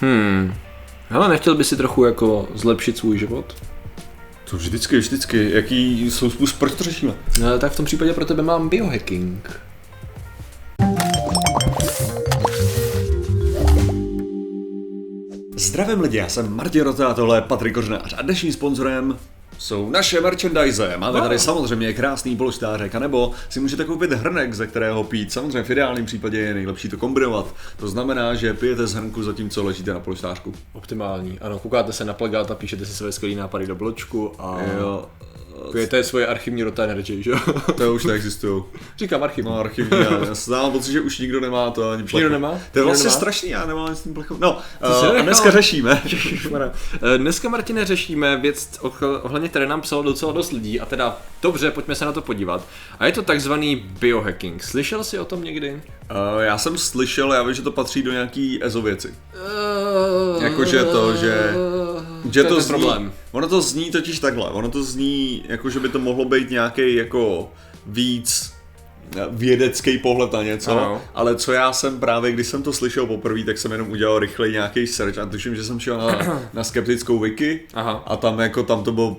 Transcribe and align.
Hmm. 0.00 0.54
Hele, 1.08 1.28
nechtěl 1.28 1.54
by 1.54 1.64
si 1.64 1.76
trochu 1.76 2.04
jako 2.04 2.48
zlepšit 2.54 2.98
svůj 2.98 3.18
život? 3.18 3.54
To 4.50 4.56
vždycky, 4.56 4.98
vždycky. 4.98 5.50
Jaký 5.50 6.10
jsou 6.10 6.30
způsob, 6.30 6.58
proč 6.58 6.74
to 6.74 6.84
řešíme? 6.84 7.14
No, 7.40 7.58
tak 7.58 7.72
v 7.72 7.76
tom 7.76 7.84
případě 7.84 8.12
pro 8.12 8.24
tebe 8.24 8.42
mám 8.42 8.68
biohacking. 8.68 9.60
Zdravím 15.56 16.00
lidi, 16.00 16.16
já 16.16 16.28
jsem 16.28 16.56
Martin 16.56 16.82
Rota 16.82 17.08
a 17.08 17.14
tohle 17.14 17.36
je 17.36 17.42
Patrik 17.42 17.74
Kořenář 17.74 18.14
a 18.18 18.22
dnešním 18.22 18.52
sponzorem 18.52 19.18
jsou 19.58 19.90
naše 19.90 20.20
merchandise. 20.20 20.94
Máme 20.96 21.20
tady 21.20 21.38
samozřejmě 21.38 21.92
krásný 21.92 22.36
polštářek, 22.36 22.94
anebo 22.94 23.32
si 23.48 23.60
můžete 23.60 23.84
koupit 23.84 24.12
hrnek, 24.12 24.54
ze 24.54 24.66
kterého 24.66 25.04
pít. 25.04 25.32
Samozřejmě 25.32 25.62
v 25.62 25.70
ideálním 25.70 26.06
případě 26.06 26.38
je 26.38 26.54
nejlepší 26.54 26.88
to 26.88 26.96
kombinovat. 26.96 27.54
To 27.76 27.88
znamená, 27.88 28.34
že 28.34 28.54
pijete 28.54 28.86
z 28.86 28.94
hrnku 28.94 29.22
zatímco 29.22 29.64
ležíte 29.64 29.94
na 29.94 30.00
polštářku. 30.00 30.54
Optimální. 30.72 31.38
Ano, 31.38 31.58
koukáte 31.58 31.92
se 31.92 32.04
na 32.04 32.14
plagát 32.14 32.50
a 32.50 32.54
píšete 32.54 32.86
si 32.86 32.92
své 32.92 33.12
skvělé 33.12 33.36
nápady 33.36 33.66
do 33.66 33.74
bločku 33.74 34.32
a 34.38 34.58
Jo, 34.78 35.06
pijete 35.72 36.04
svoje 36.04 36.26
archivní 36.26 36.62
Rota 36.62 36.84
Energy, 36.84 37.22
že 37.22 37.30
jo? 37.30 37.38
to 37.76 37.94
už 37.94 38.04
neexistují. 38.04 38.62
Říkám 38.98 39.22
archivní. 39.22 39.50
No, 39.50 39.58
archivní, 39.58 39.98
já, 39.98 40.10
já 40.56 40.62
mám 40.62 40.72
pocit, 40.72 40.92
že 40.92 41.00
už 41.00 41.18
nikdo 41.18 41.40
nemá 41.40 41.70
to 41.70 41.90
ani 41.90 42.02
plechu. 42.02 42.16
nikdo 42.16 42.30
nemá? 42.30 42.58
To 42.72 42.78
je 42.78 42.84
vlastně 42.84 43.04
nemá? 43.08 43.16
strašný, 43.16 43.50
já 43.50 43.66
nemám 43.66 43.96
s 43.96 44.00
tím 44.02 44.14
plechou. 44.14 44.36
No, 44.40 44.58
uh, 45.02 45.18
a 45.18 45.22
dneska 45.22 45.50
řešíme. 45.50 46.02
Eh, 47.14 47.18
Dneska, 47.18 47.48
Martine, 47.48 47.84
řešíme 47.84 48.36
věc, 48.36 48.70
ohl- 48.80 49.20
ohledně 49.22 49.48
které 49.48 49.66
nám 49.66 49.80
psalo 49.80 50.02
docela 50.02 50.32
dost 50.32 50.52
lidí 50.52 50.80
a 50.80 50.86
teda 50.86 51.16
dobře, 51.42 51.70
pojďme 51.70 51.94
se 51.94 52.04
na 52.04 52.12
to 52.12 52.22
podívat. 52.22 52.62
A 52.98 53.06
je 53.06 53.12
to 53.12 53.22
takzvaný 53.22 53.76
biohacking. 54.00 54.62
Slyšel 54.62 55.04
jsi 55.04 55.18
o 55.18 55.24
tom 55.24 55.44
někdy? 55.44 55.72
Uh, 55.72 56.42
já 56.42 56.58
jsem 56.58 56.78
slyšel, 56.78 57.32
já 57.32 57.42
vím, 57.42 57.54
že 57.54 57.62
to 57.62 57.72
patří 57.72 58.02
do 58.02 58.12
nějaký 58.12 58.64
EZO 58.64 58.82
věci. 58.82 59.14
Uh, 60.36 60.42
Jakože 60.42 60.84
to, 60.84 61.16
že- 61.16 61.54
Že 62.30 62.42
to, 62.42 62.48
to, 62.48 62.54
je 62.54 62.60
zní, 62.62 62.68
problém. 62.68 63.12
Ono 63.32 63.48
to 63.48 63.60
zní 63.60 63.90
totiž 63.90 64.18
takhle, 64.18 64.50
ono 64.50 64.70
to 64.70 64.82
zní 64.82 65.44
jako, 65.48 65.70
že 65.70 65.80
by 65.80 65.88
to 65.88 65.98
mohlo 65.98 66.24
být 66.24 66.50
nějaký 66.50 66.94
jako 66.94 67.52
víc 67.86 68.52
eh, 69.16 69.26
vědecký 69.30 69.98
pohled 69.98 70.32
na 70.32 70.42
něco, 70.42 70.70
Ano. 70.70 71.02
ale 71.14 71.36
co 71.36 71.52
já 71.52 71.72
jsem 71.72 72.00
právě, 72.00 72.32
když 72.32 72.46
jsem 72.46 72.62
to 72.62 72.72
slyšel 72.72 73.06
poprvé, 73.06 73.44
tak 73.44 73.58
jsem 73.58 73.72
jenom 73.72 73.90
udělal 73.90 74.18
rychle 74.18 74.48
nějaký 74.48 74.86
search 74.86 75.18
a 75.18 75.26
tuším, 75.26 75.56
že 75.56 75.64
jsem 75.64 75.80
šel 75.80 75.98
na, 75.98 76.40
na 76.52 76.64
skeptickou 76.64 77.18
wiki 77.18 77.60
Aha. 77.74 78.02
a 78.06 78.16
tam 78.16 78.38
jako 78.38 78.62
tam 78.62 78.84
to 78.84 78.92
bylo 78.92 79.16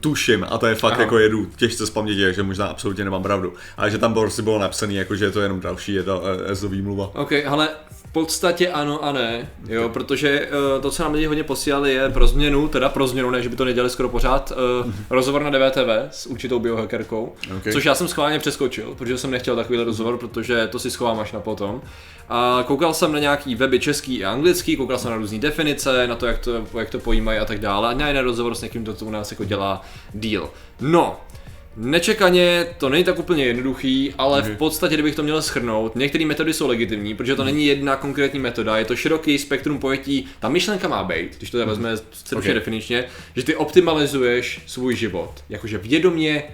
tuším, 0.00 0.46
a 0.50 0.58
to 0.58 0.66
je 0.66 0.74
fakt 0.74 0.92
Aha. 0.92 1.02
jako 1.02 1.18
jedu 1.18 1.46
těžce 1.56 1.86
z 1.86 1.90
paměti, 1.90 2.22
takže 2.24 2.42
možná 2.42 2.66
absolutně 2.66 3.04
nemám 3.04 3.22
pravdu, 3.22 3.52
ale 3.76 3.90
že 3.90 3.98
tam 3.98 4.14
prostě 4.14 4.42
bylo 4.42 4.58
napsané, 4.58 4.94
jako, 4.94 5.16
že 5.16 5.24
je 5.24 5.30
to 5.30 5.40
jenom 5.40 5.60
další 5.60 5.94
jedna 5.94 6.14
ESO 6.46 6.68
výmluva. 6.68 7.10
OK, 7.14 7.32
ale 7.46 7.68
podstatě 8.12 8.68
ano 8.68 9.04
a 9.04 9.12
ne, 9.12 9.50
jo, 9.68 9.88
protože 9.88 10.48
uh, 10.76 10.82
to, 10.82 10.90
co 10.90 11.02
nám 11.02 11.12
lidi 11.12 11.26
hodně 11.26 11.44
posílali, 11.44 11.92
je 11.92 12.10
pro 12.10 12.26
změnu, 12.26 12.68
teda 12.68 12.88
pro 12.88 13.06
změnu, 13.06 13.30
ne, 13.30 13.42
že 13.42 13.48
by 13.48 13.56
to 13.56 13.64
nedělali 13.64 13.90
skoro 13.90 14.08
pořád, 14.08 14.52
uh, 14.84 14.92
rozhovor 15.10 15.42
na 15.42 15.50
DVTV 15.50 15.88
s 16.10 16.26
určitou 16.26 16.58
biohackerkou, 16.58 17.32
OK. 17.56 17.72
což 17.72 17.84
já 17.84 17.94
jsem 17.94 18.08
schválně 18.08 18.38
přeskočil, 18.38 18.94
protože 18.98 19.18
jsem 19.18 19.30
nechtěl 19.30 19.56
takovýhle 19.56 19.84
rozhovor, 19.84 20.18
protože 20.18 20.66
to 20.66 20.78
si 20.78 20.90
schovám 20.90 21.20
až 21.20 21.32
na 21.32 21.40
potom. 21.40 21.82
A 22.28 22.64
koukal 22.66 22.94
jsem 22.94 23.12
na 23.12 23.18
nějaký 23.18 23.54
weby 23.54 23.80
český 23.80 24.24
a 24.24 24.32
anglický, 24.32 24.76
koukal 24.76 24.98
jsem 24.98 25.10
na 25.10 25.16
různé 25.16 25.38
definice, 25.38 26.06
na 26.06 26.14
to, 26.14 26.26
jak 26.26 26.38
to, 26.38 26.66
jak 26.78 26.90
to 26.90 26.98
pojímají 26.98 27.38
a 27.38 27.44
tak 27.44 27.60
dále. 27.60 27.88
A 27.88 27.94
na 27.94 28.08
jeden 28.08 28.24
rozhovor 28.24 28.54
s 28.54 28.62
někým, 28.62 28.82
kdo 28.82 28.94
to 28.94 29.04
u 29.04 29.10
nás 29.10 29.30
jako 29.30 29.44
dělá 29.44 29.82
deal. 30.14 30.50
No, 30.80 31.20
Nečekaně 31.76 32.66
to 32.78 32.88
není 32.88 33.04
tak 33.04 33.18
úplně 33.18 33.44
jednoduchý, 33.44 34.14
ale 34.18 34.42
v 34.42 34.56
podstatě, 34.56 34.94
kdybych 34.94 35.14
to 35.14 35.22
měl 35.22 35.42
schrnout, 35.42 35.96
některé 35.96 36.26
metody 36.26 36.52
jsou 36.52 36.68
legitimní, 36.68 37.14
protože 37.14 37.36
to 37.36 37.44
není 37.44 37.66
jedna 37.66 37.96
konkrétní 37.96 38.40
metoda, 38.40 38.78
je 38.78 38.84
to 38.84 38.96
široký 38.96 39.38
spektrum 39.38 39.78
pojetí. 39.78 40.26
Ta 40.40 40.48
myšlenka 40.48 40.88
má 40.88 41.04
být, 41.04 41.36
když 41.38 41.50
to 41.50 41.58
tak 41.58 41.68
vezme 41.68 41.96
stručně 42.12 42.50
Ok. 42.50 42.54
definičně, 42.54 43.04
že 43.36 43.42
ty 43.42 43.56
optimalizuješ 43.56 44.60
svůj 44.66 44.96
život. 44.96 45.44
Jakože 45.48 45.78
vědomě 45.78 46.44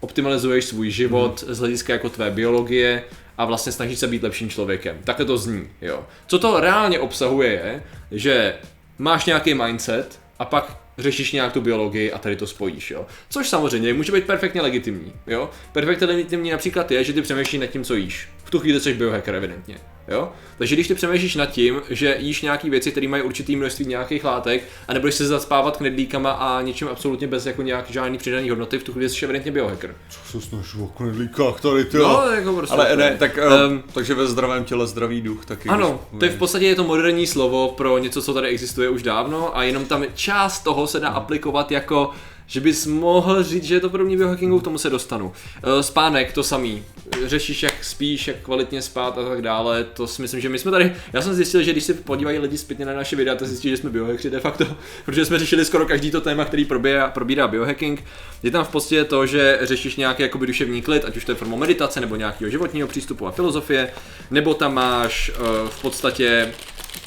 optimalizuješ 0.00 0.64
svůj 0.64 0.90
život 0.90 1.44
z 1.48 1.58
hlediska 1.58 1.92
jako 1.92 2.08
tvé 2.08 2.30
biologie 2.30 3.02
a 3.38 3.44
vlastně 3.44 3.72
snažíš 3.72 3.98
se 3.98 4.06
být 4.06 4.22
lepším 4.22 4.50
člověkem. 4.50 4.96
Takhle 5.04 5.26
to 5.26 5.38
zní, 5.38 5.68
jo. 5.82 6.06
Co 6.26 6.38
to 6.38 6.60
reálně 6.60 6.98
obsahuje 6.98 7.50
je, 7.50 7.82
že 8.10 8.54
máš 8.98 9.26
nějaký 9.26 9.54
mindset 9.54 10.18
a 10.38 10.44
pak 10.44 10.85
řešíš 10.98 11.32
nějak 11.32 11.52
tu 11.52 11.60
biologii 11.60 12.12
a 12.12 12.18
tady 12.18 12.36
to 12.36 12.46
spojíš, 12.46 12.90
jo. 12.90 13.06
Což 13.30 13.48
samozřejmě 13.48 13.94
může 13.94 14.12
být 14.12 14.24
perfektně 14.24 14.62
legitimní, 14.62 15.12
jo. 15.26 15.50
Perfektně 15.72 16.06
legitimní 16.06 16.50
například 16.50 16.90
je, 16.90 17.04
že 17.04 17.12
ty 17.12 17.22
přemýšlíš 17.22 17.60
nad 17.60 17.66
tím, 17.66 17.84
co 17.84 17.94
jíš. 17.94 18.28
V 18.44 18.50
tu 18.50 18.58
chvíli 18.58 18.80
jsi 18.80 18.94
biohacker 18.94 19.34
evidentně, 19.34 19.78
jo. 20.08 20.32
Takže 20.58 20.74
když 20.74 20.88
ty 20.88 20.94
přemýšlíš 20.94 21.34
nad 21.34 21.46
tím, 21.46 21.82
že 21.90 22.16
jíš 22.18 22.42
nějaké 22.42 22.70
věci, 22.70 22.90
které 22.90 23.08
mají 23.08 23.22
určitý 23.22 23.56
množství 23.56 23.86
nějakých 23.86 24.24
látek 24.24 24.64
a 24.88 24.92
nebudeš 24.92 25.14
se 25.14 25.26
zaspávat 25.26 25.76
knedlíkama 25.76 26.30
a 26.30 26.62
něčím 26.62 26.88
absolutně 26.88 27.26
bez 27.26 27.46
jako 27.46 27.62
nějak 27.62 27.90
žádný 27.90 28.18
přidaný 28.18 28.50
hodnoty, 28.50 28.78
v 28.78 28.82
tu 28.84 28.92
chvíli 28.92 29.08
jsi 29.08 29.24
evidentně 29.24 29.52
biohacker. 29.52 29.94
Co 30.10 30.40
se 30.40 30.46
snaží 30.46 30.78
o 30.80 30.86
knedlíkách 30.86 31.60
tady, 31.60 31.84
ty 31.84 31.96
No, 31.96 32.22
jako 32.30 32.52
prostě. 32.52 32.76
Ale 32.76 32.96
ne, 32.96 33.16
tak, 33.18 33.38
um, 33.68 33.82
takže 33.92 34.14
ve 34.14 34.26
zdravém 34.26 34.64
těle 34.64 34.86
zdravý 34.86 35.20
duch 35.20 35.46
taky. 35.46 35.68
Ano, 35.68 36.00
to 36.18 36.24
je 36.24 36.30
v 36.30 36.38
podstatě 36.38 36.66
je 36.66 36.74
to 36.74 36.84
moderní 36.84 37.26
slovo 37.26 37.68
pro 37.68 37.98
něco, 37.98 38.22
co 38.22 38.34
tady 38.34 38.48
existuje 38.48 38.88
už 38.88 39.02
dávno 39.02 39.56
a 39.56 39.62
jenom 39.62 39.84
tam 39.84 40.04
část 40.14 40.60
toho 40.60 40.86
se 40.86 41.00
dá 41.00 41.08
aplikovat 41.08 41.72
jako 41.72 42.10
že 42.46 42.60
bys 42.60 42.86
mohl 42.86 43.42
říct, 43.42 43.64
že 43.64 43.74
je 43.74 43.80
to 43.80 43.90
podobně 43.90 44.16
biohackingu, 44.16 44.60
k 44.60 44.64
tomu 44.64 44.78
se 44.78 44.90
dostanu. 44.90 45.32
Eh, 45.62 45.82
Spánek, 45.82 46.32
to 46.32 46.42
samý. 46.42 46.84
Řešíš, 47.26 47.62
jak 47.62 47.84
spíš, 47.84 48.28
jak 48.28 48.36
kvalitně 48.36 48.82
spát 48.82 49.18
a 49.18 49.28
tak 49.28 49.42
dále. 49.42 49.84
To 49.84 50.06
si 50.06 50.22
myslím, 50.22 50.40
že 50.40 50.48
my 50.48 50.58
jsme 50.58 50.70
tady. 50.70 50.92
Já 51.12 51.22
jsem 51.22 51.34
zjistil, 51.34 51.62
že 51.62 51.72
když 51.72 51.84
se 51.84 51.94
podívají 51.94 52.38
lidi 52.38 52.58
zpětně 52.58 52.84
na 52.84 52.92
naše 52.92 53.16
videa, 53.16 53.34
tak 53.34 53.48
zjistí, 53.48 53.70
že 53.70 53.76
jsme 53.76 53.90
biohackři 53.90 54.30
de 54.30 54.40
facto, 54.40 54.66
protože 55.04 55.24
jsme 55.24 55.38
řešili 55.38 55.64
skoro 55.64 55.86
každý 55.86 56.10
to 56.10 56.20
téma, 56.20 56.44
který 56.44 56.64
probírá, 56.64 57.10
probírá 57.10 57.48
biohacking. 57.48 58.04
Je 58.42 58.50
tam 58.50 58.64
v 58.64 58.68
podstatě 58.68 59.04
to, 59.04 59.26
že 59.26 59.58
řešíš 59.62 59.96
nějaký 59.96 60.22
jakoby 60.22 60.46
duševní 60.46 60.82
klid, 60.82 61.04
ať 61.04 61.16
už 61.16 61.24
to 61.24 61.32
je 61.32 61.36
formou 61.36 61.56
meditace 61.56 62.00
nebo 62.00 62.16
nějakého 62.16 62.50
životního 62.50 62.88
přístupu 62.88 63.26
a 63.26 63.30
filozofie, 63.30 63.90
nebo 64.30 64.54
tam 64.54 64.74
máš 64.74 65.30
eh, 65.34 65.42
v 65.68 65.82
podstatě 65.82 66.52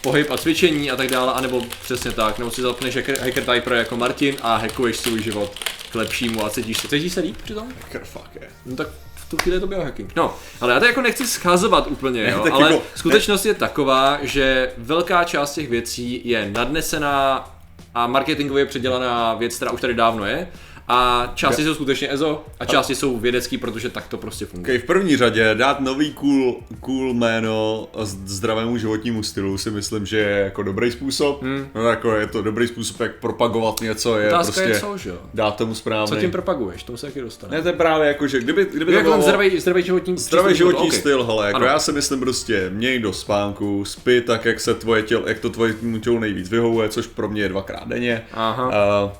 pohyb 0.02 0.32
a 0.32 0.38
cvičení 0.38 0.92
a 0.92 0.96
tak 0.96 1.08
dále, 1.10 1.34
anebo 1.34 1.62
přesně 1.82 2.12
tak, 2.12 2.40
nebo 2.40 2.52
si 2.52 2.62
zapneš 2.62 2.96
hacker, 2.96 3.20
hacker 3.20 3.44
typer 3.44 3.74
jako 3.74 3.98
Martin 3.98 4.36
a 4.42 4.56
hackuješ 4.56 4.98
svůj 4.98 5.24
život 5.24 5.52
k 5.92 5.96
lepšímu 5.96 6.46
a 6.46 6.50
cítíš 6.50 6.78
se, 6.78 6.88
cítíš 6.88 7.14
se 7.14 7.20
líp 7.20 7.38
přitom? 7.44 7.68
Hacker, 7.84 8.02
fuck 8.04 8.36
je. 8.42 8.48
No 8.66 8.76
tak 8.76 8.88
v 9.16 9.30
tu 9.30 9.38
chvíli 9.38 9.56
je 9.56 9.60
to 9.60 9.68
biohacking. 9.68 10.16
No, 10.16 10.36
ale 10.62 10.74
já 10.74 10.80
to 10.80 10.86
jako 10.86 11.02
nechci 11.02 11.28
schazovat 11.28 11.88
úplně, 11.88 12.30
jo, 12.32 12.46
ale 12.52 12.72
jako- 12.72 12.84
skutečnost 12.96 13.46
je 13.46 13.54
taková, 13.54 14.20
že 14.22 14.72
velká 14.78 15.24
část 15.24 15.54
těch 15.54 15.70
věcí 15.70 16.22
je 16.24 16.50
nadnesená 16.54 17.50
a 17.96 18.08
marketingově 18.08 18.66
předělaná 18.66 19.34
věc, 19.34 19.56
která 19.56 19.72
už 19.72 19.82
tady 19.82 19.94
dávno 19.94 20.26
je. 20.26 20.48
A 20.92 21.32
části 21.36 21.64
jsou 21.64 21.74
skutečně 21.74 22.14
EZO 22.14 22.46
a 22.60 22.66
části 22.66 22.96
jsou 22.96 23.18
vědecký, 23.20 23.58
protože 23.58 23.90
tak 23.90 24.08
to 24.08 24.18
prostě 24.18 24.46
funguje. 24.46 24.74
Okay, 24.76 24.84
v 24.84 24.88
první 24.88 25.18
řadě 25.18 25.56
dát 25.56 25.80
nový 25.80 26.14
cool, 26.14 26.56
cool 26.80 27.14
jméno 27.14 27.88
zdravému 28.26 28.78
životnímu 28.78 29.24
stylu 29.24 29.58
si 29.58 29.72
myslím, 29.72 30.06
že 30.06 30.18
je 30.18 30.40
jako 30.40 30.64
dobrý 30.64 30.92
způsob. 30.92 31.42
Hmm. 31.42 31.68
No, 31.76 31.82
jako 31.82 32.16
je 32.16 32.28
to 32.28 32.42
dobrý 32.42 32.68
způsob, 32.68 33.00
jak 33.00 33.16
propagovat 33.16 33.82
něco, 33.82 34.18
je 34.18 34.28
Otázka 34.28 34.52
prostě 34.54 34.70
je 34.70 34.80
co, 34.80 34.98
že 34.98 35.10
jo? 35.10 35.18
dát 35.34 35.56
tomu 35.56 35.76
správný. 35.76 36.08
Co 36.08 36.16
tím 36.22 36.32
propaguješ, 36.32 36.84
tomu 36.84 36.98
se 36.98 37.06
taky 37.06 37.22
dostane. 37.22 37.56
ne, 37.58 37.62
to 37.62 37.68
je 37.68 37.74
právě 37.74 38.08
jako, 38.08 38.28
že 38.28 38.40
kdyby, 38.40 38.68
kdyby 38.74 38.94
Jak 38.94 39.04
to 39.04 39.10
bylo... 39.12 39.22
zdravý, 39.22 39.60
zdravý 39.60 39.84
životní 39.84 40.18
Zdravý 40.18 40.56
životní 40.56 40.80
životu, 40.80 40.96
ok. 40.96 41.00
styl, 41.00 41.24
hele, 41.24 41.46
jako 41.48 41.58
Ano. 41.58 41.66
já 41.66 41.80
si 41.80 41.92
myslím 41.92 42.20
prostě, 42.20 42.70
měj 42.74 43.00
do 43.00 43.14
spánku, 43.14 43.86
spí 43.86 44.22
tak, 44.22 44.46
jak 44.46 44.60
se 44.60 44.74
tvoje 44.74 45.04
tělo, 45.04 45.24
jak 45.28 45.40
to 45.40 45.50
tvoje 45.50 45.74
tělo 46.02 46.20
nejvíc 46.20 46.50
vyhovuje, 46.50 46.90
což 46.90 47.08
pro 47.08 47.30
mě 47.30 47.42
je 47.42 47.50
dvakrát 47.50 47.88
denně. 47.88 48.22
Aha. 48.34 48.72
A 48.74 49.14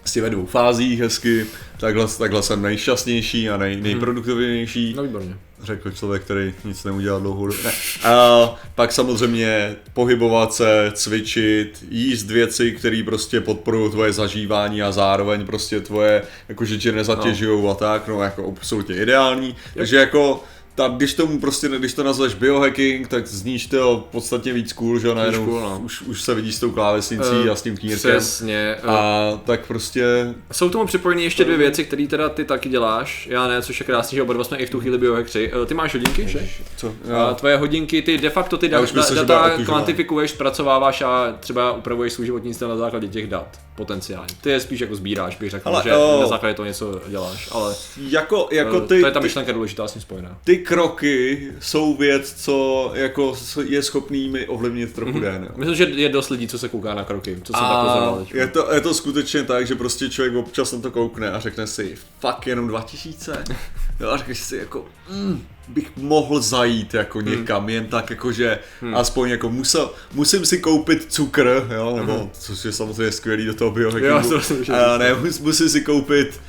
prostě 0.00 0.22
ve 0.22 0.30
dvou 0.30 0.46
fázích 0.46 1.00
hezky, 1.00 1.46
takhle, 1.80 2.06
takhle 2.18 2.42
jsem 2.42 2.62
nejšťastnější 2.62 3.50
a 3.50 3.56
nej, 3.56 3.80
nejproduktivnější. 3.80 4.94
No 4.96 5.02
výborně. 5.02 5.36
Řekl 5.62 5.90
člověk, 5.90 6.22
který 6.22 6.54
nic 6.64 6.84
neudělal 6.84 7.20
dlouhou 7.20 7.46
dobu. 7.46 7.58
Ne. 7.64 7.72
A 8.04 8.54
pak 8.74 8.92
samozřejmě 8.92 9.76
pohybovat 9.92 10.54
se, 10.54 10.92
cvičit, 10.94 11.84
jíst 11.90 12.30
věci, 12.30 12.72
které 12.72 13.02
prostě 13.04 13.40
podporují 13.40 13.90
tvoje 13.90 14.12
zažívání 14.12 14.82
a 14.82 14.92
zároveň 14.92 15.46
prostě 15.46 15.80
tvoje, 15.80 16.22
jakože 16.48 16.78
tě 16.78 16.92
nezatěžují 16.92 17.68
a 17.70 17.74
tak, 17.74 18.08
no 18.08 18.22
jako 18.22 18.54
absolutně 18.58 18.96
ideální. 18.96 19.56
Takže 19.74 19.96
jako 19.96 20.44
ta, 20.74 20.88
když 20.88 21.14
tomu 21.14 21.40
prostě, 21.40 21.68
když 21.68 21.94
to 21.94 22.02
nazveš 22.02 22.34
biohacking, 22.34 23.08
tak 23.08 23.26
zníš 23.26 23.66
to 23.66 24.08
podstatně 24.10 24.52
víc 24.52 24.72
cool, 24.72 24.98
že 24.98 25.14
najednou 25.14 25.44
cool, 25.44 25.60
no. 25.60 25.80
už, 25.84 26.02
už 26.02 26.22
se 26.22 26.34
vidíš 26.34 26.54
s 26.54 26.60
tou 26.60 26.70
klávesnicí 26.70 27.30
Eh, 27.46 27.50
a 27.50 27.54
s 27.54 27.62
tím 27.62 27.76
knírkem. 27.76 28.10
Přesně. 28.16 28.74
A... 28.74 28.96
A 28.96 29.40
tak 29.44 29.66
prostě 29.66 30.34
Jsou 30.52 30.68
k 30.68 30.72
tomu 30.72 30.86
připojeny 30.86 31.22
ještě 31.22 31.44
dvě 31.44 31.56
věci, 31.56 31.84
které 31.84 32.06
teda 32.06 32.28
ty 32.28 32.44
taky 32.44 32.68
děláš. 32.68 33.28
Já 33.30 33.48
ne, 33.48 33.62
což 33.62 33.80
je 33.80 33.86
krásný, 33.86 34.16
že 34.16 34.22
oba 34.22 34.34
dva 34.34 34.44
jsme 34.44 34.56
i 34.56 34.66
v 34.66 34.70
tu 34.70 34.80
chvíli 34.80 34.98
biohackři. 34.98 35.52
Eh, 35.62 35.66
Ty 35.66 35.74
máš 35.74 35.92
hodinky, 35.92 36.28
že? 36.28 36.48
co? 36.76 36.94
A 37.16 37.34
tvoje 37.34 37.56
hodinky, 37.56 38.02
ty 38.02 38.18
de 38.18 38.30
facto 38.30 38.58
ty 38.58 38.70
Já 38.70 38.80
da- 38.82 38.96
myslím, 38.96 39.16
data 39.26 39.50
kvantifikuješ, 39.64 40.30
zpracováváš 40.30 41.02
a 41.02 41.36
třeba 41.40 41.72
upravuješ 41.72 42.12
svůj 42.12 42.26
životní 42.26 42.54
styl 42.54 42.68
na 42.68 42.76
základě 42.76 43.08
těch 43.08 43.26
dat. 43.26 43.58
Potenciální. 43.84 44.34
Ty 44.40 44.50
je 44.50 44.60
spíš 44.60 44.80
jako 44.80 44.96
sbíráš, 44.96 45.36
bych 45.36 45.50
řekl, 45.50 45.68
Ale, 45.68 45.82
že 45.82 45.92
o. 45.96 46.20
na 46.20 46.26
základě 46.26 46.54
toho 46.54 46.66
něco 46.66 47.00
děláš, 47.08 47.48
ale 47.52 47.74
Jako, 47.96 48.48
jako 48.52 48.76
eh, 48.76 48.80
ty, 48.80 48.86
to 49.00 49.06
je 49.06 49.12
ta 49.12 49.20
ty, 49.20 49.24
myšlenka 49.24 49.52
důležitá 49.52 49.88
s 49.88 49.92
tím 49.92 50.02
spojená. 50.02 50.38
ty 50.44 50.56
kroky 50.58 51.48
jsou 51.60 51.96
věc, 51.96 52.34
co 52.44 52.90
jako 52.94 53.36
je 53.68 53.82
schopný 53.82 54.28
mi 54.28 54.46
ovlivnit 54.46 54.92
trochu 54.94 55.10
Mhm. 55.12 55.20
den. 55.20 55.48
Myslím, 55.56 55.76
že 55.76 55.84
je 55.84 56.08
dost 56.08 56.28
lidí, 56.30 56.48
co 56.48 56.58
se 56.58 56.68
kouká 56.68 56.94
na 56.94 57.04
kroky, 57.04 57.38
co 57.44 57.52
jsem 57.52 57.62
A 57.64 58.16
teď. 58.18 58.34
je 58.34 58.46
to, 58.48 58.72
je 58.74 58.80
to 58.80 58.94
skutečně 58.94 59.42
tak, 59.42 59.66
že 59.66 59.74
prostě 59.74 60.08
člověk 60.08 60.34
občas 60.34 60.72
na 60.72 60.80
to 60.80 60.90
koukne 60.90 61.30
a 61.30 61.40
řekne 61.40 61.66
si, 61.66 61.96
fakt 62.20 62.46
jenom 62.46 62.68
2000? 62.68 63.44
Jo, 64.00 64.08
a 64.10 64.16
řekneš 64.16 64.38
si 64.38 64.56
jako, 64.56 64.84
mm, 65.10 65.42
bych 65.68 65.90
mohl 65.96 66.40
zajít 66.40 66.94
jako 66.94 67.18
Hmm. 67.18 67.30
někam, 67.30 67.68
jen 67.68 67.86
tak 67.86 68.10
jako, 68.10 68.32
že 68.32 68.58
aspoň 68.94 69.30
jako 69.30 69.50
musel, 69.50 69.90
musím 70.12 70.46
si 70.46 70.58
koupit 70.58 71.06
cukr, 71.08 71.66
jo, 71.74 71.96
nebo, 71.96 72.12
Hmm. 72.18 72.30
což 72.32 72.64
je 72.64 72.72
samozřejmě 72.72 73.12
skvělý 73.12 73.46
do 73.46 73.54
toho 73.54 73.68
Jo, 73.68 73.74
biohackingu. 73.74 74.28
to 74.30 74.40
jsem 74.40 74.64
že- 74.64 74.72
a 74.72 74.98
ne, 74.98 75.14
mus, 75.14 75.38
musím 75.40 75.68
si 75.68 75.80
koupit, 75.80 76.40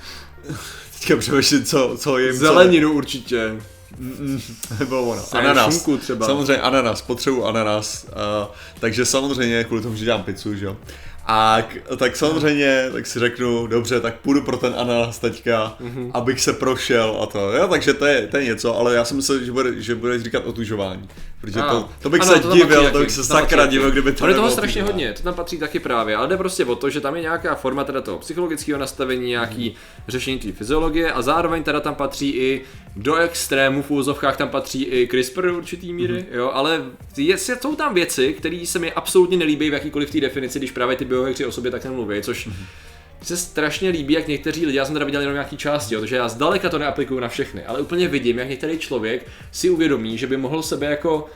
teďka 0.99 1.17
přemýšlím, 1.17 1.63
co, 1.65 1.95
co 1.97 2.17
jim, 2.17 2.33
co 2.33 2.39
Zeleninu 2.39 2.91
určitě. 2.93 3.51
nebo 4.79 5.01
ono, 5.03 5.21
Ne, 5.33 5.39
ananas. 5.39 5.73
šunku 5.73 5.97
třeba. 5.97 6.25
Samozřejmě 6.25 6.57
ananas, 6.61 7.01
potřebuji 7.01 7.45
ananas. 7.45 8.05
Uh, 8.09 8.47
takže 8.79 9.05
samozřejmě 9.05 9.63
kvůli 9.63 9.81
tomu, 9.81 9.95
že 9.95 10.05
dělám 10.05 10.23
pizzu, 10.23 10.55
že 10.55 10.65
jo. 10.65 10.77
A 11.33 11.61
k, 11.61 11.97
tak 11.97 12.15
samozřejmě, 12.15 12.89
tak 12.91 13.07
si 13.07 13.19
řeknu, 13.19 13.67
dobře, 13.67 13.99
tak 13.99 14.15
půjdu 14.15 14.41
pro 14.41 14.57
ten 14.57 14.73
ananas 14.77 15.19
teďka, 15.19 15.75
mm-hmm. 15.81 16.11
abych 16.13 16.41
se 16.41 16.53
prošel 16.53 17.17
a 17.21 17.25
to. 17.25 17.51
Jo, 17.51 17.67
takže 17.67 17.93
to 17.93 18.05
je, 18.05 18.27
to 18.27 18.37
je 18.37 18.45
něco, 18.45 18.77
ale 18.77 18.95
já 18.95 19.05
jsem 19.05 19.17
myslel, 19.17 19.43
že, 19.43 19.51
bude, 19.51 19.81
že 19.81 19.95
budeš 19.95 20.21
říkat 20.21 20.45
otužování. 20.45 21.09
Protože 21.41 21.59
A, 21.59 21.69
to, 21.69 21.89
to 22.01 22.09
bych 22.09 22.21
ano, 22.21 22.33
se 22.33 22.39
to 22.39 22.53
divil, 22.53 22.91
to 22.91 22.99
bych 22.99 23.11
se 23.11 23.23
sakra 23.23 23.65
divil, 23.65 23.91
kdyby 23.91 24.11
to 24.11 24.23
Ale 24.23 24.33
toho 24.33 24.51
strašně 24.51 24.83
hodně, 24.83 25.13
to 25.13 25.23
tam 25.23 25.33
patří 25.33 25.57
taky 25.57 25.79
právě, 25.79 26.15
ale 26.15 26.27
jde 26.27 26.37
prostě 26.37 26.65
o 26.65 26.75
to, 26.75 26.89
že 26.89 27.01
tam 27.01 27.15
je 27.15 27.21
nějaká 27.21 27.55
forma 27.55 27.83
teda 27.83 28.01
toho 28.01 28.19
psychologického 28.19 28.79
nastavení, 28.79 29.27
nějaký 29.27 29.75
řešení 30.07 30.39
té 30.39 30.51
fyziologie 30.51 31.11
a 31.11 31.21
zároveň 31.21 31.63
teda 31.63 31.79
tam 31.79 31.95
patří 31.95 32.29
i 32.29 32.61
do 32.95 33.15
extrému 33.15 33.81
v 33.81 33.91
úzovkách 33.91 34.37
tam 34.37 34.49
patří 34.49 34.83
i 34.83 35.07
CRISPR 35.07 35.41
do 35.41 35.57
určitý 35.57 35.93
míry, 35.93 36.25
jo, 36.31 36.51
ale 36.53 36.81
je, 37.17 37.37
jsou 37.37 37.75
tam 37.75 37.93
věci, 37.93 38.33
které 38.33 38.65
se 38.65 38.79
mi 38.79 38.91
absolutně 38.91 39.37
nelíbí 39.37 39.69
v 39.69 39.73
jakýkoliv 39.73 40.11
té 40.11 40.19
definici, 40.19 40.59
když 40.59 40.71
právě 40.71 40.95
ty 40.95 41.05
biohackeři 41.21 41.45
o 41.45 41.51
sobě 41.51 41.71
tak 41.71 41.85
nemluví, 41.85 42.21
což 42.21 42.49
se 43.21 43.37
strašně 43.37 43.89
líbí, 43.89 44.13
jak 44.13 44.27
někteří 44.27 44.65
lidi, 44.65 44.77
já 44.77 44.85
jsem 44.85 44.93
teda 44.93 45.05
viděl 45.05 45.21
jenom 45.21 45.33
nějaký 45.33 45.57
části, 45.57 45.93
jo, 45.95 45.99
takže 45.99 46.15
já 46.15 46.29
zdaleka 46.29 46.69
to 46.69 46.79
neaplikuju 46.79 47.19
na 47.19 47.27
všechny, 47.27 47.65
ale 47.65 47.81
úplně 47.81 48.07
vidím, 48.07 48.39
jak 48.39 48.49
některý 48.49 48.77
člověk 48.77 49.27
si 49.51 49.69
uvědomí, 49.69 50.17
že 50.17 50.27
by 50.27 50.37
mohl 50.37 50.63
sebe 50.63 50.85
jako 50.85 51.29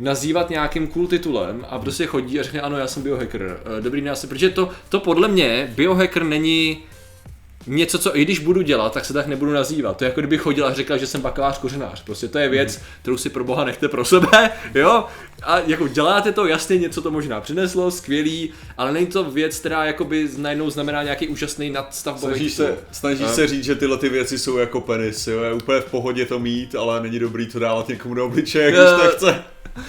nazývat 0.00 0.50
nějakým 0.50 0.86
cool 0.86 1.06
titulem 1.06 1.66
a 1.68 1.78
prostě 1.78 2.06
chodí 2.06 2.40
a 2.40 2.42
řekne 2.42 2.60
ano, 2.60 2.78
já 2.78 2.86
jsem 2.86 3.02
biohacker, 3.02 3.60
Eh, 3.78 3.80
dobrý 3.80 4.00
den, 4.00 4.08
já 4.08 4.14
jsem, 4.14 4.28
protože 4.28 4.50
to, 4.50 4.70
to 4.88 5.00
podle 5.00 5.28
mě, 5.28 5.72
biohacker 5.76 6.24
není 6.24 6.82
něco, 7.66 7.98
co 7.98 8.16
i 8.16 8.24
když 8.24 8.38
budu 8.38 8.62
dělat, 8.62 8.92
tak 8.92 9.04
se 9.04 9.12
tak 9.12 9.26
nebudu 9.26 9.52
nazývat. 9.52 9.96
To 9.96 10.04
je 10.04 10.08
jako 10.08 10.20
kdyby 10.20 10.38
chodil 10.38 10.66
a 10.66 10.72
řekl, 10.72 10.98
že 10.98 11.06
jsem 11.06 11.20
bakalář 11.20 11.58
kořenář. 11.58 12.02
Prostě 12.04 12.28
to 12.28 12.38
je 12.38 12.48
věc, 12.48 12.80
kterou 13.02 13.16
si 13.16 13.30
pro 13.30 13.44
boha 13.44 13.64
nechte 13.64 13.88
pro 13.88 14.04
sebe, 14.04 14.50
jo? 14.74 15.04
A 15.42 15.58
jako 15.58 15.88
děláte 15.88 16.32
to, 16.32 16.46
jasně 16.46 16.78
něco 16.78 17.02
to 17.02 17.10
možná 17.10 17.40
přineslo, 17.40 17.90
skvělý, 17.90 18.50
ale 18.78 18.92
není 18.92 19.06
to 19.06 19.24
věc, 19.24 19.58
která 19.58 19.84
jakoby 19.84 20.28
najednou 20.36 20.70
znamená 20.70 21.02
nějaký 21.02 21.28
úžasný 21.28 21.70
nadstavbový 21.70 22.34
Snažíš 22.34 22.52
titul. 22.52 22.66
se, 22.66 22.78
snažíš 22.92 23.26
A- 23.26 23.32
se 23.32 23.46
říct, 23.46 23.64
že 23.64 23.74
tyhle 23.74 23.98
ty 23.98 24.08
věci 24.08 24.38
jsou 24.38 24.56
jako 24.58 24.80
penis, 24.80 25.26
jo, 25.26 25.42
je 25.42 25.52
úplně 25.52 25.80
v 25.80 25.84
pohodě 25.90 26.26
to 26.26 26.38
mít, 26.38 26.74
ale 26.74 27.02
není 27.02 27.18
dobrý 27.18 27.46
to 27.46 27.58
dávat 27.58 27.88
někomu 27.88 28.14
do 28.14 28.26
obličeje, 28.26 28.70
když 28.70 28.82
to 29.02 29.08
chce. 29.16 29.42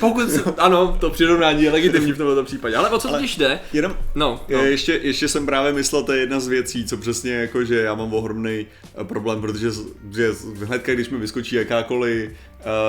Pokud 0.09 0.29
ano, 0.57 0.97
to 0.99 1.09
přirovnání 1.09 1.63
je 1.63 1.71
legitimní 1.71 2.11
v 2.11 2.17
tomto 2.17 2.43
případě, 2.43 2.75
ale 2.75 2.89
o 2.89 2.99
co 2.99 3.07
totiž 3.07 3.37
jde? 3.37 3.59
Jenom, 3.73 3.95
No, 4.15 4.41
No. 4.49 4.57
Ještě, 4.65 4.99
ještě 5.03 5.27
jsem 5.27 5.45
právě 5.45 5.73
myslel, 5.73 6.03
to 6.03 6.13
je 6.13 6.19
jedna 6.19 6.39
z 6.39 6.47
věcí, 6.47 6.85
co 6.85 6.97
přesně 6.97 7.31
jako, 7.33 7.63
že 7.63 7.75
já 7.81 7.95
mám 7.95 8.13
ohromný 8.13 8.65
eh, 9.01 9.03
problém, 9.03 9.41
protože 9.41 9.67
že 10.11 10.29
hnedka, 10.63 10.93
když 10.93 11.09
mi 11.09 11.17
vyskočí 11.17 11.55
jakákoliv 11.55 12.31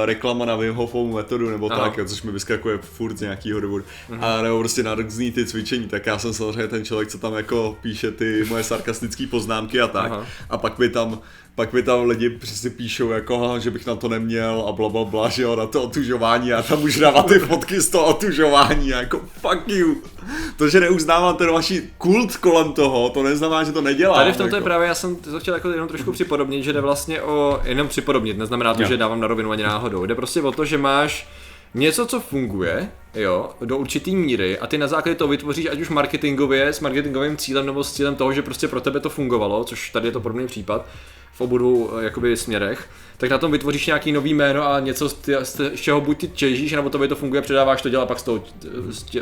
reklama 0.05 0.45
na 0.45 0.57
Wim 0.57 0.75
Hofovu 0.75 1.13
metodu 1.13 1.51
nebo 1.51 1.73
Aha. 1.73 1.91
tak, 1.91 2.09
což 2.09 2.23
mi 2.23 2.33
vyskakuje 2.33 2.79
furt 2.79 3.19
z 3.19 3.21
nějakýho 3.21 3.61
důvodu, 3.61 3.85
a 4.21 4.43
nebo 4.43 4.59
prostě 4.59 4.83
na 4.83 4.95
různý 4.95 5.33
ty 5.33 5.47
cvičení, 5.47 5.89
tak 5.89 6.07
já 6.07 6.19
jsem 6.19 6.35
samozřejmě 6.35 6.69
ten 6.69 6.85
člověk, 6.85 7.09
co 7.09 7.19
tam 7.19 7.35
jako 7.35 7.77
píše 7.83 8.11
ty 8.11 8.45
moje 8.49 8.65
sarkastické 8.65 9.27
poznámky 9.27 9.81
a 9.81 9.89
tak. 9.89 10.13
Aha. 10.13 10.27
A 10.51 10.59
pak 10.59 10.79
mi 10.79 10.89
tam 10.89 11.19
pak 11.55 11.73
mi 11.73 11.83
tam 11.83 12.09
lidi 12.09 12.31
přesně 12.31 12.71
píšou 12.71 13.11
jako, 13.11 13.55
že 13.59 13.71
bych 13.71 13.87
na 13.87 13.97
to 13.97 14.09
neměl 14.09 14.65
a 14.69 14.73
bla 14.73 14.89
bla 14.89 15.05
bla, 15.05 15.29
že 15.29 15.43
jo, 15.43 15.57
na 15.57 15.67
to 15.67 15.83
otužování 15.83 16.53
a 16.53 16.63
tam 16.63 16.83
už 16.83 16.99
dávat 16.99 17.27
ty 17.27 17.39
fotky 17.39 17.81
z 17.81 17.89
toho 17.89 18.07
otužování 18.07 18.89
jako 18.89 19.21
fuck 19.41 19.69
you. 19.69 20.03
To, 20.57 20.69
že 20.69 20.81
neuznávám 20.81 21.37
ten 21.37 21.53
vaši 21.53 21.91
kult 21.99 22.37
kolem 22.37 22.73
toho, 22.73 23.11
to 23.11 23.23
neznamená, 23.23 23.65
že 23.65 23.73
to 23.73 23.81
nedělám. 23.81 24.17
Tady 24.17 24.33
v 24.33 24.37
tomto 24.37 24.57
je 24.57 24.59
jako. 24.59 24.65
právě, 24.65 24.89
já 24.89 24.95
jsem 24.95 25.17
to 25.17 25.41
chtěl 25.41 25.55
jako 25.55 25.71
jenom 25.71 25.89
trošku 25.89 26.13
připodobnit, 26.13 26.65
že 26.65 26.73
jde 26.73 26.81
vlastně 26.81 27.23
o, 27.23 27.61
jenom 27.65 27.89
připodobnit, 27.89 28.39
neznamená 28.39 28.75
to, 28.75 28.83
Jo. 28.83 28.89
že 28.89 28.97
dávám 28.97 29.21
na 29.21 29.27
rovinu 29.27 29.51
ani 29.51 29.63
náhodou, 29.63 30.07
jde 30.07 30.15
prostě 30.15 30.43
o 30.43 30.53
to, 30.53 30.65
že 30.65 30.79
máš 30.79 31.29
něco, 31.75 32.07
co 32.07 32.21
funguje, 32.21 32.91
jo, 33.15 33.51
do 33.65 33.77
určitý 33.79 34.17
míry 34.17 34.59
a 34.59 34.67
ty 34.67 34.79
na 34.79 34.87
základě 34.87 35.15
toho 35.15 35.29
vytvoříš 35.29 35.67
ať 35.73 35.81
už 35.81 35.89
marketingově, 35.89 36.67
s 36.67 36.81
marketingovým 36.81 37.37
cílem 37.37 37.67
nebo 37.67 37.85
s 37.85 37.93
cílem 37.93 38.17
toho, 38.17 38.33
že 38.33 38.43
prostě 38.43 38.69
pro 38.69 38.81
tebe 38.81 39.01
to 39.01 39.11
fungovalo, 39.11 39.65
což 39.65 39.91
tady 39.91 40.09
je 40.09 40.13
to 40.13 40.21
podobný 40.21 40.47
případ, 40.47 40.87
v 41.33 41.41
obou 41.41 41.59
dvou 41.59 41.91
eh, 41.99 42.05
jakoby 42.05 42.37
směrech, 42.37 42.89
tak 43.25 43.31
na 43.31 43.39
tom 43.39 43.53
vytvoříš 43.53 43.87
nějaký 43.87 44.13
nový 44.13 44.35
jméno 44.35 44.69
a 44.69 44.81
něco, 44.81 45.09
z, 45.09 45.17
z, 45.43 45.61
čeho 45.75 46.01
buď 46.01 46.19
ty 46.19 46.29
těžíš, 46.29 46.73
nebo 46.73 46.91
tobě 46.91 47.09
to 47.09 47.17
funguje, 47.17 47.43
předáváš 47.43 47.83
to 47.83 47.89
dělat 47.89 48.03
a 48.03 48.07
pak 48.07 48.19
z 48.19 48.23
toho, 48.23 48.45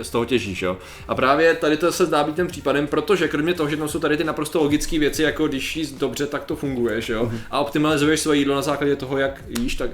z, 0.02 0.10
toho 0.10 0.24
těžíš, 0.24 0.62
jo. 0.62 0.76
A 1.08 1.14
právě 1.14 1.54
tady 1.54 1.76
to 1.76 1.92
se 1.92 2.06
zdá 2.06 2.24
být 2.24 2.36
tím 2.36 2.46
případem, 2.46 2.86
protože 2.86 3.28
kromě 3.28 3.54
toho, 3.54 3.68
že 3.68 3.76
tam 3.76 3.88
jsou 3.88 3.98
tady 3.98 4.16
ty 4.16 4.24
naprosto 4.24 4.58
logické 4.58 4.98
věci, 4.98 5.22
jako 5.22 5.48
když 5.48 5.76
jíst 5.76 5.92
dobře, 5.92 6.26
tak 6.26 6.44
to 6.44 6.56
funguješ, 6.56 7.08
jo. 7.08 7.32
A 7.50 7.60
optimalizuješ 7.60 8.20
svoje 8.20 8.38
jídlo 8.38 8.54
na 8.54 8.62
základě 8.62 8.96
toho, 8.96 9.18
jak 9.18 9.44
jíš, 9.58 9.74
tak 9.74 9.90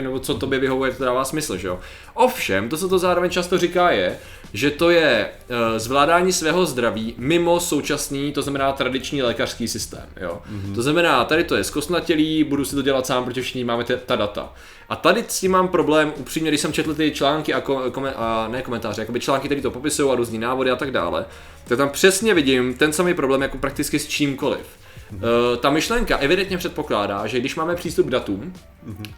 nebo 0.00 0.18
co 0.18 0.34
tobě 0.34 0.58
vyhovuje, 0.58 0.92
to 0.92 1.04
dává 1.04 1.24
smysl, 1.24 1.56
že 1.56 1.68
jo. 1.68 1.80
Ovšem, 2.14 2.68
to, 2.68 2.76
co 2.76 2.88
to 2.88 2.98
zároveň 2.98 3.30
často 3.30 3.58
říká, 3.58 3.90
je, 3.90 4.18
že 4.52 4.70
to 4.70 4.90
je 4.90 5.28
uh, 5.50 5.56
zvládání 5.78 6.32
svého 6.32 6.66
zdraví 6.66 7.14
mimo 7.18 7.60
současný, 7.60 8.32
to 8.32 8.42
znamená 8.42 8.72
tradiční 8.72 9.22
lékařský 9.22 9.68
systém. 9.68 10.06
Jo? 10.20 10.42
Mm-hmm. 10.52 10.74
To 10.74 10.82
znamená, 10.82 11.24
tady 11.24 11.44
to 11.44 11.56
je 11.56 11.64
zkostnatělý, 11.64 12.44
budu 12.44 12.64
si 12.64 12.74
to 12.74 12.82
dělat 12.82 13.06
sám, 13.06 13.24
protože 13.24 13.42
všichni 13.44 13.64
máme 13.64 13.84
te- 13.84 13.96
ta 13.96 14.16
data. 14.16 14.52
A 14.88 14.96
tady 14.96 15.24
s 15.28 15.40
tím 15.40 15.50
mám 15.52 15.68
problém, 15.68 16.12
upřímně, 16.16 16.50
když 16.50 16.60
jsem 16.60 16.72
četl 16.72 16.94
ty 16.94 17.10
články 17.10 17.54
a, 17.54 17.60
ko- 17.60 17.90
kome- 17.90 18.12
a 18.16 18.48
ne 18.48 18.62
komentáře, 18.62 19.02
jakoby 19.02 19.20
články, 19.20 19.48
které 19.48 19.60
to 19.60 19.70
popisují 19.70 20.12
a 20.12 20.14
různý 20.14 20.38
návody 20.38 20.70
a 20.70 20.76
tak 20.76 20.90
dále, 20.90 21.26
tak 21.68 21.78
tam 21.78 21.88
přesně 21.88 22.34
vidím 22.34 22.74
ten 22.74 22.92
samý 22.92 23.14
problém 23.14 23.42
jako 23.42 23.58
prakticky 23.58 23.98
s 23.98 24.06
čímkoliv. 24.06 24.66
Uh, 25.12 25.20
ta 25.60 25.70
myšlenka 25.70 26.16
evidentně 26.16 26.58
předpokládá, 26.58 27.26
že 27.26 27.40
když 27.40 27.56
máme 27.56 27.74
přístup 27.74 28.06
k 28.06 28.10
datům, 28.10 28.52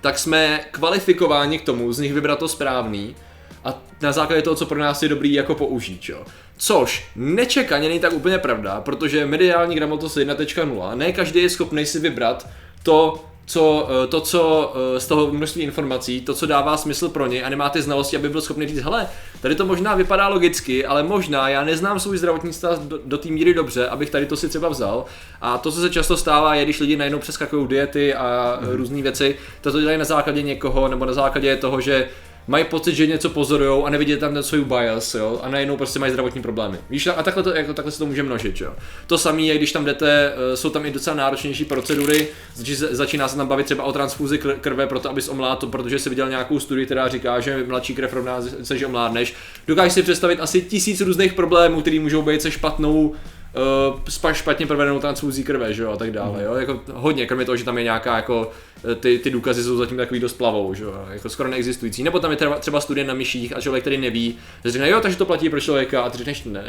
tak 0.01 0.19
jsme 0.19 0.61
kvalifikováni 0.71 1.59
k 1.59 1.63
tomu 1.65 1.93
z 1.93 1.99
nich 1.99 2.13
vybrat 2.13 2.39
to 2.39 2.49
správný 2.49 3.17
a 3.65 3.83
na 4.03 4.13
základě 4.13 4.43
toho, 4.43 4.57
co 4.57 4.67
pro 4.67 4.79
nás 4.79 5.03
je 5.03 5.09
dobrý 5.09 5.33
jako 5.33 5.55
použít, 5.55 6.09
jo. 6.09 6.25
Což 6.57 7.05
nečekaně 7.17 7.89
není 7.89 8.01
tak 8.01 8.13
úplně 8.13 8.39
pravda, 8.39 8.81
protože 8.81 9.27
mediální 9.27 9.75
gramotnost 9.75 10.17
je 10.17 10.25
1.0, 10.25 10.97
ne 10.97 11.13
každý 11.13 11.43
je 11.43 11.51
schopný 11.51 11.87
si 11.87 12.01
vybrat 12.01 12.49
to, 12.83 13.25
co, 13.47 13.89
eh, 14.05 14.07
to, 14.07 14.21
co 14.21 14.73
eh, 14.97 15.01
z 15.01 15.07
toho 15.07 15.33
množství 15.33 15.63
informací, 15.63 16.21
to, 16.21 16.35
co 16.35 16.47
dává 16.47 16.77
smysl 16.77 17.09
pro 17.09 17.27
něj 17.27 17.45
a 17.45 17.49
nemá 17.49 17.71
ty 17.71 17.83
znalosti, 17.83 18.17
aby 18.17 18.29
byl 18.29 18.41
schopný 18.41 18.67
říct, 18.67 18.79
hele, 18.79 19.09
tady 19.41 19.55
to 19.55 19.67
možná 19.67 19.95
vypadá 19.95 20.29
logicky, 20.29 20.87
ale 20.87 21.03
možná 21.03 21.49
já 21.49 21.65
neznám 21.65 22.01
svůj 22.01 22.19
zdravotní 22.19 22.53
stav 22.53 22.79
do, 22.79 22.99
do 23.05 23.19
té 23.19 23.29
míry 23.29 23.55
dobře, 23.55 23.89
abych 23.89 24.11
tady 24.11 24.27
to 24.27 24.37
si 24.37 24.49
třeba 24.49 24.69
vzal. 24.69 25.05
A 25.41 25.59
to, 25.59 25.73
co 25.73 25.81
se 25.81 25.91
často 25.91 26.17
stává, 26.17 26.55
je, 26.55 26.65
když 26.65 26.81
lidi 26.81 26.97
najednou 26.97 27.19
přeskakují 27.19 27.69
diety 27.69 28.15
a 28.15 28.59
mm. 28.61 28.69
různé 28.69 29.03
věci, 29.03 29.37
to 29.61 29.73
to 29.73 29.81
dělají 29.81 29.99
na 29.99 30.05
základě 30.05 30.43
někoho 30.43 30.89
nebo 30.89 31.05
na 31.05 31.13
základě 31.13 31.57
toho, 31.57 31.81
že 31.81 32.09
mají 32.47 32.65
pocit, 32.65 32.95
že 32.95 33.07
něco 33.07 33.31
pozorují 33.31 33.85
a 33.85 33.91
nevidí 33.91 34.17
tam 34.17 34.35
ten 34.35 34.43
svůj 34.43 34.65
bias, 34.65 35.15
jo, 35.15 35.41
a 35.43 35.49
najednou 35.49 35.77
prostě 35.77 35.99
mají 35.99 36.13
zdravotní 36.13 36.43
problémy. 36.43 36.79
Víš, 36.91 37.07
a 37.07 37.23
takhle, 37.23 37.43
to, 37.43 37.51
jako, 37.55 37.75
takhle 37.75 37.93
se 37.93 37.99
to 37.99 38.07
může 38.07 38.23
množit, 38.23 38.61
jo. 38.61 38.75
To 39.07 39.19
samé 39.19 39.43
je, 39.43 39.59
když 39.59 39.73
tam 39.73 39.85
jdete, 39.85 40.33
eh, 40.53 40.57
jsou 40.57 40.71
tam 40.71 40.87
i 40.87 40.91
docela 40.91 41.17
náročnější 41.17 41.65
procedury, 41.65 42.29
začíná 42.91 43.29
se 43.29 43.37
tam 43.37 43.47
bavit 43.47 43.67
třeba 43.67 43.85
o 43.85 43.93
transfuzi 43.93 44.39
kr- 44.39 44.57
krve, 44.61 44.87
proto 44.87 45.11
abys 45.11 45.29
omládl, 45.29 45.67
protože 45.67 45.99
si 45.99 46.09
viděl 46.09 46.29
nějakou 46.29 46.61
studii, 46.61 46.87
která 46.87 47.09
říká, 47.09 47.41
že 47.41 47.65
mladší 47.67 47.95
krev 47.95 48.13
rovná 48.13 48.41
se, 48.63 48.79
že 48.79 48.87
omládneš. 48.87 49.35
Dokážeš 49.69 49.93
si 49.93 50.03
představit 50.03 50.41
asi 50.41 50.63
tisíc 50.63 51.01
různých 51.01 51.33
problémů, 51.33 51.81
které 51.81 52.01
můžou 52.01 52.23
být 52.23 52.43
se 52.43 52.51
špatnou 52.51 53.15
uh, 53.57 54.33
špatně 54.33 54.67
provedenou 54.67 55.01
transfuzí 55.01 55.45
krve, 55.45 55.75
že 55.75 55.83
jo, 55.83 55.91
a 55.91 55.97
tak 55.97 56.11
dále, 56.11 56.43
jo, 56.43 56.55
jako 56.55 56.81
hodně, 56.93 57.27
kromě 57.27 57.45
toho, 57.45 57.57
že 57.57 57.65
tam 57.65 57.79
je 57.79 57.85
nějaká 57.85 58.17
jako, 58.17 58.51
eh, 58.93 58.95
ty, 58.95 59.19
ty 59.19 59.31
důkazy 59.31 59.63
jsou 59.63 59.77
zatím 59.77 59.97
takový 59.97 60.21
dost 60.21 60.33
plavou, 60.33 60.75
že 60.75 60.85
jo, 60.85 60.95
jako 61.11 61.29
skoro 61.29 61.49
neexistující, 61.49 62.03
nebo 62.03 62.19
tam 62.19 62.31
je 62.31 62.37
třeba, 62.37 62.59
třeba 62.59 62.81
studie 62.81 63.07
na 63.07 63.15
myších 63.15 63.57
a 63.57 63.61
člověk, 63.61 63.85
který 63.85 63.99
neví, 63.99 64.39
že 64.65 64.71
řekne, 64.71 64.91
jo, 64.91 65.01
takže 65.01 65.19
to 65.19 65.27
platí 65.27 65.51
pro 65.51 65.61
člověka. 65.61 66.03
A 66.03 66.11
ty 66.11 66.19
řekneš, 66.19 66.45
ne, 66.45 66.63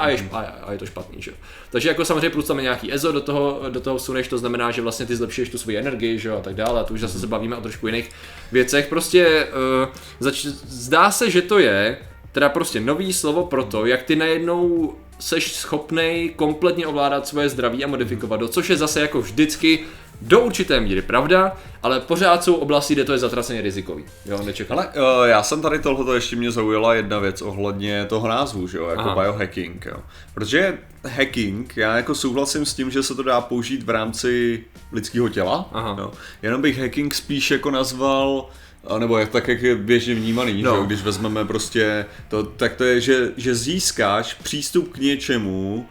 a 0.00 0.08
je, 0.08 0.16
šp- 0.16 0.28
a, 0.32 0.40
a 0.40 0.72
je 0.72 0.78
to 0.78 0.86
špatný, 0.86 1.22
že 1.22 1.30
jo. 1.30 1.36
Takže 1.70 1.88
jako 1.88 2.04
samozřejmě 2.04 2.30
plus 2.30 2.46
tam 2.46 2.58
je 2.58 2.62
nějaký 2.62 2.92
EZO, 2.94 3.12
do 3.12 3.20
toho, 3.20 3.60
do 3.68 3.80
toho 3.80 3.96
vsuneš, 3.96 4.28
to 4.28 4.38
znamená, 4.38 4.70
že 4.70 4.82
vlastně 4.82 5.06
ty 5.06 5.16
zlepšuješ 5.16 5.48
tu 5.48 5.58
svoji 5.58 5.76
energii, 5.76 6.18
že 6.18 6.28
jo, 6.28 6.36
a 6.36 6.40
tak 6.40 6.54
dále, 6.54 6.80
a 6.80 6.84
to 6.84 6.94
už 6.94 7.00
zase 7.00 7.20
se 7.20 7.26
bavíme 7.26 7.56
o 7.56 7.60
trošku 7.60 7.86
jiných 7.86 8.10
věcech, 8.52 8.86
prostě 8.86 9.46
uh, 9.84 9.94
zač- 10.20 10.46
zdá 10.66 11.10
se, 11.10 11.30
že 11.30 11.42
to 11.42 11.58
je 11.58 11.98
teda 12.32 12.48
prostě 12.48 12.80
nový 12.80 13.12
slovo 13.12 13.46
pro 13.46 13.64
to, 13.64 13.86
jak 13.86 14.02
ty 14.02 14.16
najednou 14.16 14.94
seš 15.18 15.52
schopnej 15.52 16.28
kompletně 16.36 16.86
ovládat 16.86 17.28
svoje 17.28 17.48
zdraví 17.48 17.84
a 17.84 17.88
modifikovat 17.88 18.42
ho, 18.42 18.48
což 18.48 18.70
je 18.70 18.76
zase 18.76 19.00
jako 19.00 19.20
vždycky 19.20 19.84
do 20.22 20.40
určité 20.40 20.80
míry 20.80 21.02
pravda, 21.02 21.56
ale 21.82 22.00
pořád 22.00 22.44
jsou 22.44 22.54
oblasti, 22.54 22.94
kde 22.94 23.04
to 23.04 23.12
je 23.12 23.18
zatraceně 23.18 23.62
rizikový. 23.62 24.04
Jo, 24.26 24.42
nečekám. 24.44 24.78
Ale 24.78 24.86
uh, 24.86 25.24
já 25.24 25.42
jsem 25.42 25.62
tady 25.62 25.78
tohleto 25.78 26.14
ještě 26.14 26.36
mě 26.36 26.50
zaujala 26.50 26.94
jedna 26.94 27.18
věc 27.18 27.42
ohledně 27.42 28.04
toho 28.04 28.28
názvu, 28.28 28.68
že 28.68 28.78
jo, 28.78 28.86
jako 28.88 29.00
Aha. 29.00 29.22
biohacking, 29.22 29.86
jo. 29.86 29.96
Protože 30.34 30.78
hacking, 31.04 31.76
já 31.76 31.96
jako 31.96 32.14
souhlasím 32.14 32.66
s 32.66 32.74
tím, 32.74 32.90
že 32.90 33.02
se 33.02 33.14
to 33.14 33.22
dá 33.22 33.40
použít 33.40 33.82
v 33.82 33.90
rámci 33.90 34.64
lidského 34.92 35.28
těla, 35.28 35.68
Aha. 35.72 35.96
jo. 35.98 36.12
Jenom 36.42 36.62
bych 36.62 36.78
hacking 36.78 37.14
spíš 37.14 37.50
jako 37.50 37.70
nazval 37.70 38.48
a 38.88 38.98
nebo 38.98 39.18
jak, 39.18 39.28
tak, 39.28 39.48
jak 39.48 39.62
je 39.62 39.76
běžně 39.76 40.14
vnímaný, 40.14 40.62
No. 40.62 40.76
že 40.80 40.86
když 40.86 41.02
vezmeme 41.02 41.44
prostě 41.44 42.06
to, 42.28 42.42
tak 42.42 42.74
to 42.74 42.84
je, 42.84 43.00
že, 43.00 43.32
že 43.36 43.54
získáš 43.54 44.34
přístup 44.34 44.92
k 44.92 44.98
něčemu 44.98 45.86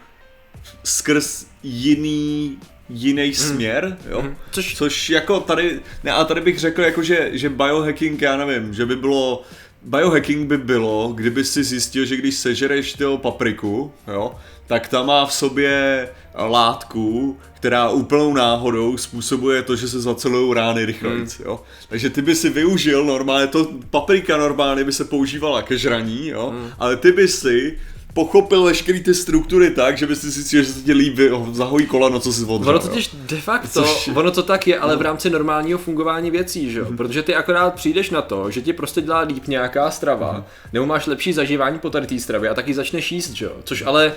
skrz 0.83 1.45
jiný 1.63 2.57
jiný 2.89 3.33
směr, 3.33 3.97
jo? 4.09 4.21
Mhm. 4.21 4.35
Což- 4.51 4.75
Což 4.75 5.09
jako 5.09 5.39
tady, 5.39 5.79
ne, 6.03 6.11
a 6.11 6.23
tady 6.23 6.41
bych 6.41 6.59
řekl 6.59 6.81
jako, 6.81 7.03
že, 7.03 7.29
že 7.33 7.49
biohacking, 7.49 8.21
já 8.21 8.37
nevím, 8.45 8.73
že 8.73 8.85
by 8.85 8.95
bylo, 8.95 9.43
biohacking 9.83 10.47
by 10.47 10.57
bylo, 10.57 11.11
kdyby 11.15 11.43
si 11.43 11.63
zjistil, 11.63 12.05
že 12.05 12.17
když 12.17 12.35
sežereš 12.35 12.93
toho 12.93 13.17
papriku, 13.17 13.91
jo, 14.07 14.35
tak 14.67 14.87
ta 14.87 15.03
má 15.03 15.25
v 15.25 15.33
sobě 15.33 16.09
látku, 16.37 17.37
která 17.53 17.89
úplnou 17.89 18.33
náhodou 18.33 18.97
způsobuje 18.97 19.61
to, 19.63 19.75
že 19.75 19.87
se 19.87 20.01
zacelují 20.01 20.53
rány 20.53 20.85
rychleji, 20.85 21.15
Hmm. 21.17 21.27
jo. 21.45 21.61
Takže 21.89 22.09
ty 22.09 22.21
by 22.21 22.35
si 22.35 22.49
využil 22.49 23.05
normálně, 23.05 23.47
to 23.47 23.67
paprika 23.89 24.37
normálně 24.37 24.83
by 24.83 24.93
se 24.93 25.05
používala 25.05 25.61
ke 25.61 25.77
žraní, 25.77 26.27
jo, 26.27 26.49
Hmm. 26.49 26.69
ale 26.79 26.95
ty 26.95 27.11
by 27.11 27.27
si 27.27 27.79
pochopil 28.13 28.63
veškerý 28.63 29.03
ty 29.03 29.13
struktury 29.13 29.69
tak, 29.69 29.97
že 29.97 30.07
by 30.07 30.15
si 30.15 30.29
zjistil, 30.29 30.63
že 30.63 30.73
se 30.73 30.81
ti 30.81 30.93
líbí, 30.93 31.23
zahojí 31.51 31.85
koleno, 31.85 32.19
co 32.19 32.33
si 32.33 32.43
odřel, 32.45 32.73
Ono 32.75 32.81
jo. 32.83 32.87
totiž 32.89 33.09
de 33.15 33.37
facto, 33.41 33.81
Což- 33.83 34.09
ono 34.15 34.31
to 34.31 34.43
tak 34.43 34.67
je, 34.67 34.79
ale 34.79 34.95
v 34.95 35.01
rámci 35.01 35.29
normálního 35.29 35.79
fungování 35.79 36.31
věcí, 36.31 36.71
že 36.71 36.79
jo? 36.79 36.85
Mhm. 36.87 36.97
Protože 36.97 37.23
ty 37.23 37.35
akorát 37.35 37.73
přijdeš 37.73 38.09
na 38.09 38.21
to, 38.21 38.51
že 38.51 38.61
ti 38.61 38.73
prostě 38.73 39.01
dělá 39.01 39.19
líp 39.19 39.47
nějaká 39.47 39.91
strava, 39.91 40.31
Mhm. 40.33 40.43
nebo 40.73 40.85
máš 40.85 41.05
lepší 41.07 41.33
zažívání 41.33 41.79
po 41.79 41.89
tady 41.89 42.07
té 42.07 42.19
stravě 42.19 42.49
a 42.49 42.53
taky 42.53 42.73
začneš 42.73 43.11
jíst, 43.11 43.31
že 43.33 43.45
jo? 43.45 43.51
Což 43.63 43.83
ale 43.85 44.13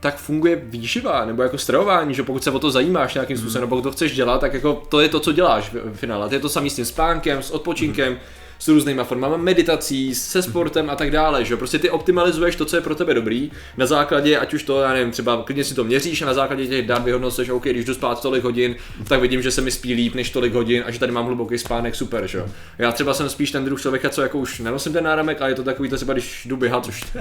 tak 0.00 0.16
funguje 0.18 0.56
výživa, 0.64 1.24
nebo 1.24 1.42
jako 1.42 1.58
stravování, 1.58 2.14
že 2.14 2.22
pokud 2.22 2.44
se 2.44 2.50
o 2.50 2.58
to 2.58 2.70
zajímáš 2.70 3.14
nějakým 3.14 3.34
Mhm. 3.36 3.42
způsobem, 3.42 3.60
nebo 3.62 3.76
pokud 3.76 3.82
to 3.88 3.92
chceš 3.92 4.14
dělat, 4.14 4.40
tak 4.40 4.54
jako 4.54 4.82
to 4.88 5.00
je 5.00 5.08
to, 5.08 5.20
co 5.20 5.32
děláš 5.32 5.70
v 5.74 5.96
finále. 5.96 6.28
To 6.28 6.34
je 6.34 6.40
to 6.40 6.48
samé 6.48 6.70
s 6.70 6.76
tím 6.76 6.84
spánkem, 6.84 7.42
s 7.42 7.50
odpočinkem, 7.50 8.18
s 8.58 8.68
různýma 8.68 9.04
formami 9.04 9.34
meditací, 9.38 10.14
se 10.14 10.42
sportem 10.42 10.90
a 10.90 10.96
tak 10.96 11.10
dále, 11.10 11.44
že? 11.44 11.56
Prostě 11.56 11.78
ty 11.78 11.90
optimalizuješ 11.90 12.56
to, 12.56 12.64
co 12.64 12.76
je 12.76 12.82
pro 12.82 12.94
tebe 12.94 13.14
dobrý, 13.14 13.50
na 13.76 13.86
základě, 13.86 14.38
ať 14.38 14.54
už 14.54 14.62
to, 14.62 14.80
já 14.80 14.92
nevím, 14.92 15.10
třeba 15.10 15.42
klidně 15.42 15.64
si 15.64 15.74
to 15.74 15.84
měříš 15.84 16.22
a 16.22 16.26
na 16.26 16.34
základě 16.34 16.66
těch 16.66 16.86
dat 16.86 17.04
vyhodnocuješ, 17.04 17.50
OK, 17.50 17.64
když 17.64 17.84
jdu 17.84 17.94
spát 17.94 18.22
tolik 18.22 18.44
hodin, 18.44 18.76
tak 19.08 19.20
vidím, 19.20 19.42
že 19.42 19.50
se 19.50 19.60
mi 19.60 19.70
spí 19.70 19.94
líp 19.94 20.14
než 20.14 20.30
tolik 20.30 20.52
hodin 20.54 20.82
a 20.86 20.90
že 20.90 20.98
tady 20.98 21.12
mám 21.12 21.26
hluboký 21.26 21.58
spánek, 21.58 21.94
super, 21.94 22.26
že? 22.26 22.44
Já 22.78 22.92
třeba 22.92 23.14
jsem 23.14 23.28
spíš 23.28 23.50
ten 23.50 23.64
druh 23.64 23.80
člověka, 23.80 24.08
co 24.08 24.22
jako 24.22 24.38
už 24.38 24.58
nenosím 24.58 24.92
ten 24.92 25.04
náramek, 25.04 25.40
ale 25.42 25.50
je 25.50 25.54
to 25.54 25.62
takový 25.62 25.88
to 25.88 25.96
třeba, 25.96 26.12
když 26.12 26.46
jdu 26.46 26.56
běhat, 26.56 26.84
což 26.84 27.04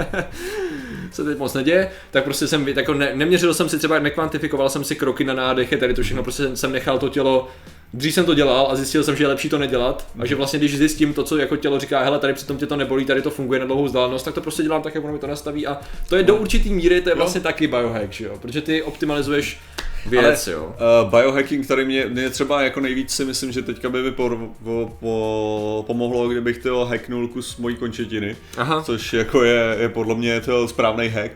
se 1.12 1.24
teď 1.24 1.38
moc 1.38 1.54
neděje, 1.54 1.92
tak 2.12 2.24
prostě 2.24 2.48
jsem 2.48 2.68
jako 2.68 2.94
ne, 2.94 3.12
neměřil 3.14 3.54
jsem 3.54 3.70
si 3.70 3.78
třeba, 3.78 4.00
nekvantifikoval 4.00 4.70
jsem 4.70 4.84
si 4.84 4.96
kroky 4.96 5.24
na 5.24 5.34
nádech, 5.34 5.74
tady 5.80 5.94
to 5.94 6.04
všechno, 6.04 6.24
prostě 6.24 6.56
jsem 6.56 6.72
nechal 6.72 7.00
to 7.00 7.10
tělo 7.10 7.48
Dřív 7.94 8.14
jsem 8.14 8.26
to 8.26 8.34
dělal 8.34 8.68
a 8.72 8.76
zjistil 8.76 9.04
jsem, 9.04 9.16
že 9.16 9.24
je 9.24 9.28
lepší 9.28 9.50
to 9.50 9.58
nedělat. 9.58 10.08
A 10.20 10.26
že 10.26 10.36
vlastně 10.36 10.60
když 10.60 10.78
zjistím 10.78 11.14
to, 11.14 11.24
co 11.24 11.38
jako 11.38 11.56
tělo 11.56 11.80
říká, 11.80 12.04
hele, 12.04 12.20
tady 12.20 12.34
přitom 12.34 12.58
tě 12.58 12.66
to 12.66 12.76
nebolí, 12.76 13.06
tady 13.06 13.22
to 13.22 13.30
funguje 13.30 13.60
na 13.60 13.66
dlouhou 13.66 13.86
vzdálenost, 13.86 14.26
tak 14.26 14.34
to 14.34 14.42
prostě 14.42 14.64
dělám 14.64 14.82
tak, 14.82 14.96
jak 14.96 15.04
ono 15.04 15.14
mi 15.14 15.20
to 15.20 15.28
nastaví. 15.28 15.68
A 15.68 15.78
to 16.10 16.16
je 16.16 16.24
do 16.24 16.36
určitý 16.36 16.74
míry, 16.74 17.02
to 17.02 17.10
je 17.10 17.16
vlastně 17.16 17.42
taky 17.42 17.68
biohack, 17.68 18.12
že 18.12 18.26
jo, 18.26 18.38
protože 18.42 18.62
ty 18.62 18.84
optimalizuješ 18.84 19.60
věc, 20.06 20.48
Ale, 20.48 20.56
jo. 20.56 20.76
Uh, 21.04 21.10
biohacking 21.10 21.68
tady 21.68 21.86
mě, 21.86 22.06
mě 22.06 22.30
třeba 22.30 22.62
jako 22.62 22.80
nejvíc 22.80 23.12
si 23.12 23.26
myslím, 23.26 23.52
že 23.52 23.62
teďka 23.62 23.90
by 23.90 24.04
mi 24.04 24.12
po, 24.12 24.30
po, 24.64 24.98
po, 25.00 25.84
pomohlo, 25.88 26.30
kdybych 26.30 26.58
to 26.58 26.86
hacknul 26.86 27.28
kus 27.28 27.58
mojí 27.58 27.76
končetiny, 27.76 28.36
Aha. 28.58 28.84
což 28.84 29.14
jako 29.14 29.44
je, 29.44 29.76
je 29.80 29.90
podle 29.90 30.16
mě 30.16 30.42
to 30.42 30.68
správný 30.68 31.08
hack. 31.08 31.32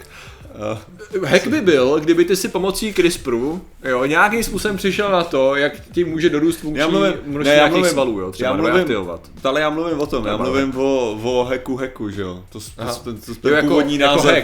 Uh, 1.16 1.26
Hack 1.26 1.48
by 1.48 1.62
byl, 1.62 2.00
kdyby 2.00 2.26
ty 2.26 2.36
si 2.36 2.48
pomocí 2.48 2.94
CRISPRu, 2.94 3.62
jo, 3.84 4.06
nějakým 4.06 4.44
způsobem 4.44 4.78
přišel 4.78 5.12
na 5.12 5.24
to, 5.24 5.56
jak 5.56 5.74
ti 5.92 6.04
může 6.04 6.30
dorůst 6.30 6.60
funkční 6.60 6.80
já 6.80 6.88
mluvím, 6.88 7.14
množství 7.26 7.56
ne, 7.56 7.62
já 7.62 7.68
mluvím, 7.68 7.86
svalů, 7.92 8.20
jo, 8.20 8.32
třeba 8.32 8.50
já 8.50 8.56
mluvím, 8.56 8.98
ale 9.44 9.62
já 9.62 9.70
mluvím 9.70 10.00
o 10.00 10.06
tom, 10.06 10.26
já 10.26 10.38
Zajímavé. 10.38 10.66
mluvím 10.66 10.80
o, 10.80 11.12
o 11.24 11.44
hacku 11.44 11.76
hacku, 11.76 12.10
že 12.10 12.22
jo, 12.22 12.44
to, 12.50 12.60
to, 12.60 12.66
to, 13.04 13.14
to, 13.14 13.36
to, 13.36 13.42
to 13.42 13.50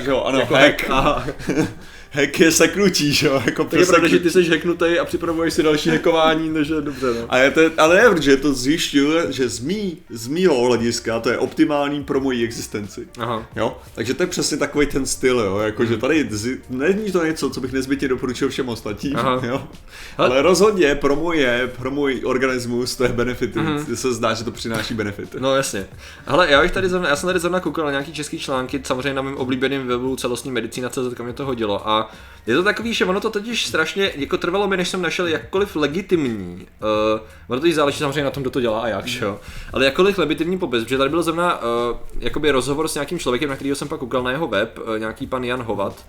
že 0.03 0.09
jo, 0.09 0.21
ano, 0.21 0.39
jako 0.39 0.53
hack, 0.53 0.85
Aha. 0.89 1.25
hack 2.11 2.39
je 2.39 2.51
seknutí, 2.51 3.13
že 3.13 3.27
jo, 3.27 3.41
jako 3.45 3.63
Tak 3.63 3.79
je 3.79 3.85
pravda, 3.85 4.07
že 4.07 4.19
ty 4.19 4.29
jsi 4.31 4.49
hacknutý 4.49 4.99
a 4.99 5.05
připravuješ 5.05 5.53
si 5.53 5.63
další 5.63 5.89
hackování, 5.89 6.53
takže 6.53 6.81
dobře, 6.81 7.05
no. 7.19 7.25
A 7.29 7.37
je 7.37 7.51
to, 7.51 7.61
ale 7.77 7.95
ne, 7.95 8.09
protože 8.09 8.37
to 8.37 8.53
zjišťuje, 8.53 9.25
že 9.31 9.49
z, 9.49 9.59
mý, 9.59 9.97
z 10.09 10.27
mýho 10.27 10.65
hlediska 10.65 11.19
to 11.19 11.29
je 11.29 11.37
optimální 11.37 12.03
pro 12.03 12.19
moji 12.19 12.43
existenci. 12.43 13.07
Aha. 13.19 13.45
Jo, 13.55 13.77
takže 13.95 14.13
to 14.13 14.23
je 14.23 14.27
přesně 14.27 14.57
takový 14.57 14.85
ten 14.85 15.05
styl, 15.05 15.39
jo, 15.39 15.57
jakože 15.57 15.97
tady 15.97 16.27
zi- 16.31 16.59
není 16.69 17.11
to 17.11 17.25
něco, 17.25 17.49
co 17.49 17.61
bych 17.61 17.71
nezbytně 17.71 18.07
doporučil 18.07 18.49
všem 18.49 18.69
ostatním, 18.69 19.15
Aha. 19.17 19.41
jo. 19.47 19.67
Ale- 20.17 20.29
Ale 20.29 20.41
rozhodně 20.41 20.95
pro 20.95 21.15
moje, 21.15 21.71
pro 21.77 21.91
můj 21.91 22.21
organismus 22.25 22.95
to 22.95 23.03
je 23.03 23.09
benefity, 23.09 23.59
mm-hmm. 23.59 23.93
se 23.93 24.13
zdá, 24.13 24.33
že 24.33 24.43
to 24.43 24.51
přináší 24.51 24.93
benefity. 24.93 25.37
No 25.39 25.55
jasně. 25.55 25.87
Hele, 26.25 26.51
já, 26.51 26.61
bych 26.61 26.71
tady 26.71 26.89
zrovna, 26.89 27.09
já 27.09 27.15
jsem 27.15 27.27
tady 27.27 27.39
zrovna 27.39 27.59
koukal 27.59 27.85
na 27.85 27.91
nějaký 27.91 28.13
český 28.13 28.39
články, 28.39 28.81
samozřejmě 28.83 29.13
na 29.13 29.21
mém 29.21 29.35
oblíbeném 29.35 29.87
webu 29.87 30.15
celostní 30.15 30.51
medicína.cz, 30.51 30.97
kam 31.13 31.25
mě 31.25 31.33
to 31.33 31.45
hodilo 31.45 31.89
a 31.89 31.99
je 32.48 32.56
to 32.56 32.63
takový, 32.63 32.94
že 32.94 33.06
ono 33.06 33.20
to 33.20 33.29
totiž 33.29 33.65
strašně, 33.65 34.12
jako 34.15 34.38
trvalo 34.38 34.68
mi, 34.68 34.77
než 34.77 34.89
jsem 34.89 35.01
našel 35.01 35.27
jakkoliv 35.27 35.75
legitimní, 35.75 36.68
uh, 37.15 37.22
ono 37.48 37.62
to 37.62 37.72
záleží 37.72 37.98
samozřejmě 38.00 38.24
na 38.24 38.32
tom, 38.32 38.44
kdo 38.44 38.50
to 38.50 38.62
dělá 38.62 38.82
a 38.82 38.88
jak, 38.88 39.08
že 39.08 39.25
jo, 39.25 39.39
ale 39.74 39.86
jakkoliv 39.86 40.18
legitimní 40.18 40.58
popis, 40.58 40.84
protože 40.84 40.98
tady 40.98 41.10
byl 41.10 41.24
zrovna 41.24 41.62
uh, 41.62 41.98
jakoby 42.20 42.51
rozhovor 42.51 42.88
s 42.88 42.94
nějakým 42.94 43.20
člověkem, 43.20 43.50
na 43.50 43.56
kterého 43.56 43.75
jsem 43.75 43.88
pak 43.88 44.00
koukal 44.00 44.24
na 44.24 44.32
jeho 44.32 44.48
web, 44.48 44.79
uh, 44.79 45.00
nějaký 45.00 45.27
pan 45.27 45.44
Jan 45.44 45.63
Hovat, 45.63 46.06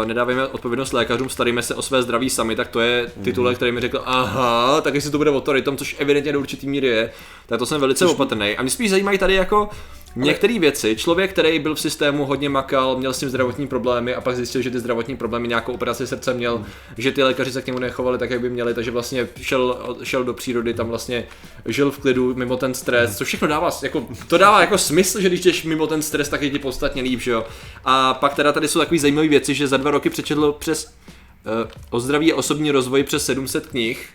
Uh, 0.00 0.06
nedávejme 0.06 0.46
odpovědnost 0.46 0.92
lékařům, 0.92 1.28
staríme 1.28 1.62
se 1.62 1.74
o 1.74 1.82
své 1.82 2.02
zdraví 2.02 2.30
sami, 2.30 2.56
tak 2.56 2.68
to 2.68 2.80
je 2.80 3.12
titulek, 3.22 3.56
který 3.56 3.72
mi 3.72 3.80
řekl, 3.80 4.02
aha, 4.04 4.80
tak 4.80 4.94
jestli 4.94 5.10
to 5.10 5.18
bude 5.18 5.30
o 5.30 5.40
tom, 5.40 5.76
což 5.76 5.96
evidentně 5.98 6.32
do 6.32 6.40
určitý 6.40 6.68
míry 6.68 6.86
je, 6.86 7.12
tak 7.46 7.58
to 7.58 7.66
jsem 7.66 7.80
velice 7.80 8.06
opatrný. 8.06 8.56
A 8.56 8.62
mě 8.62 8.70
spíš 8.70 8.90
zajímají 8.90 9.18
tady 9.18 9.34
jako 9.34 9.70
některé 10.16 10.58
věci. 10.58 10.96
Člověk, 10.96 11.30
který 11.30 11.58
byl 11.58 11.74
v 11.74 11.80
systému, 11.80 12.24
hodně 12.24 12.48
makal, 12.48 12.96
měl 12.96 13.12
s 13.12 13.18
tím 13.18 13.28
zdravotní 13.28 13.66
problémy 13.66 14.14
a 14.14 14.20
pak 14.20 14.36
zjistil, 14.36 14.62
že 14.62 14.70
ty 14.70 14.78
zdravotní 14.78 15.16
problémy 15.16 15.48
nějakou 15.48 15.72
operaci 15.72 16.06
srdce 16.06 16.34
měl, 16.34 16.64
že 16.98 17.12
ty 17.12 17.22
lékaři 17.22 17.52
se 17.52 17.62
k 17.62 17.66
němu 17.66 17.78
nechovali 17.78 18.18
tak, 18.18 18.30
jak 18.30 18.40
by 18.40 18.50
měli, 18.50 18.74
takže 18.74 18.90
vlastně 18.90 19.28
šel, 19.40 19.96
šel 20.02 20.24
do 20.24 20.34
přírody, 20.34 20.74
tam 20.74 20.88
vlastně 20.88 21.26
žil 21.66 21.90
v 21.90 21.98
klidu 21.98 22.34
mimo 22.34 22.56
ten 22.56 22.74
stres, 22.74 23.16
což 23.16 23.28
všechno 23.28 23.48
dává, 23.48 23.70
jako, 23.82 24.08
to 24.28 24.38
dává 24.38 24.60
jako 24.60 24.78
smysl, 24.78 25.20
že 25.20 25.28
když 25.28 25.40
jdeš 25.40 25.64
mimo 25.64 25.86
ten 25.86 26.02
stres, 26.02 26.28
tak 26.28 26.42
je 26.42 26.50
ti 26.50 26.58
podstatně 26.58 27.02
líp, 27.02 27.20
že 27.20 27.30
jo. 27.30 27.44
A 27.84 28.14
pak 28.14 28.34
teda 28.34 28.52
tady 28.52 28.68
jsou 28.68 28.78
takové 28.78 28.98
zajímavé 28.98 29.28
věci, 29.28 29.54
že 29.54 29.68
za 29.68 29.76
dva 29.76 29.90
roky 29.90 30.10
přečetl 30.10 30.52
přes 30.52 30.94
uh, 31.64 31.70
o 31.90 32.00
zdraví 32.00 32.32
a 32.32 32.36
osobní 32.36 32.70
rozvoj 32.70 33.02
přes 33.02 33.26
700 33.26 33.66
knih, 33.66 34.08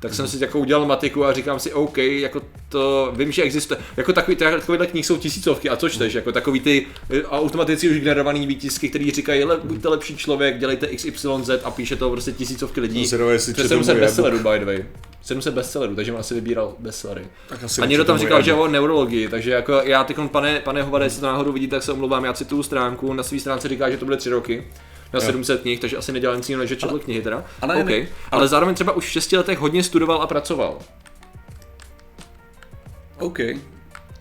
tak 0.00 0.14
jsem 0.14 0.28
si 0.28 0.42
jako 0.42 0.58
udělal 0.58 0.86
matiku 0.86 1.24
a 1.24 1.32
říkám 1.32 1.60
si, 1.60 1.72
OK, 1.72 1.98
jako 1.98 2.42
to, 2.68 3.12
vím, 3.16 3.32
že 3.32 3.42
existuje, 3.42 3.80
jako 3.96 4.12
takový, 4.12 4.36
takovýhle 4.36 4.86
knih 4.86 5.06
jsou 5.06 5.16
tisícovky 5.16 5.68
a 5.68 5.76
co 5.76 5.88
čteš, 5.88 6.14
jako 6.14 6.32
takový 6.32 6.60
ty 6.60 6.86
eh, 7.10 7.22
automaticky 7.24 7.88
už 7.88 8.00
generovaný 8.00 8.46
výtisky, 8.46 8.88
který 8.88 9.10
říkají, 9.10 9.44
le, 9.44 9.60
buďte 9.64 9.88
lepší 9.88 10.16
člověk, 10.16 10.58
dělejte 10.58 10.86
XYZ 10.86 11.50
a 11.64 11.70
píše 11.70 11.96
to 11.96 12.10
prostě 12.10 12.32
tisícovky 12.32 12.80
lidí. 12.80 13.06
Jsem 13.06 13.20
Přes 13.36 13.56
četl 13.56 13.68
700 13.68 13.94
můj 13.94 14.00
bestsellerů, 14.00 14.38
by 14.38 14.58
the 14.58 14.64
way. 14.64 14.84
700 15.22 15.54
bestsellerů, 15.54 15.94
takže 15.94 16.12
on 16.12 16.20
asi 16.20 16.34
vybíral 16.34 16.74
bestsellery. 16.78 17.24
Tak 17.48 17.64
asi 17.64 17.82
A 17.82 17.86
někdo 17.86 18.04
tam 18.04 18.18
říkal, 18.18 18.42
že 18.42 18.54
o 18.54 18.68
neurologii, 18.68 19.28
takže 19.28 19.50
jako 19.50 19.72
já 19.84 20.04
teď, 20.04 20.16
pane, 20.30 20.60
pane 20.60 20.82
Hovade, 20.82 21.06
jestli 21.06 21.20
to 21.20 21.26
náhodou 21.26 21.52
vidíte, 21.52 21.76
tak 21.76 21.82
se 21.82 21.92
omlouvám, 21.92 22.24
já 22.24 22.32
cituju 22.32 22.62
stránku, 22.62 23.12
na 23.12 23.22
své 23.22 23.38
stránce 23.38 23.68
říká, 23.68 23.90
že 23.90 23.96
to 23.96 24.04
bude 24.04 24.16
3 24.16 24.30
roky. 24.30 24.64
Na 25.12 25.20
700 25.20 25.60
knih, 25.62 25.80
takže 25.80 25.96
asi 25.96 26.12
nedělal 26.12 26.36
nic 26.36 26.48
jiného, 26.48 26.60
než 26.60 26.68
že 26.68 26.76
četl 26.76 26.98
knihy 26.98 27.22
teda. 27.22 27.44
ale 27.62 27.76
okay. 27.82 28.00
ne- 28.00 28.06
ale 28.30 28.48
zároveň 28.48 28.74
třeba 28.74 28.92
už 28.92 29.06
v 29.06 29.08
6 29.10 29.32
letech 29.32 29.58
hodně 29.58 29.82
studoval 29.82 30.22
a 30.22 30.26
pracoval. 30.26 30.78
OK. 33.18 33.38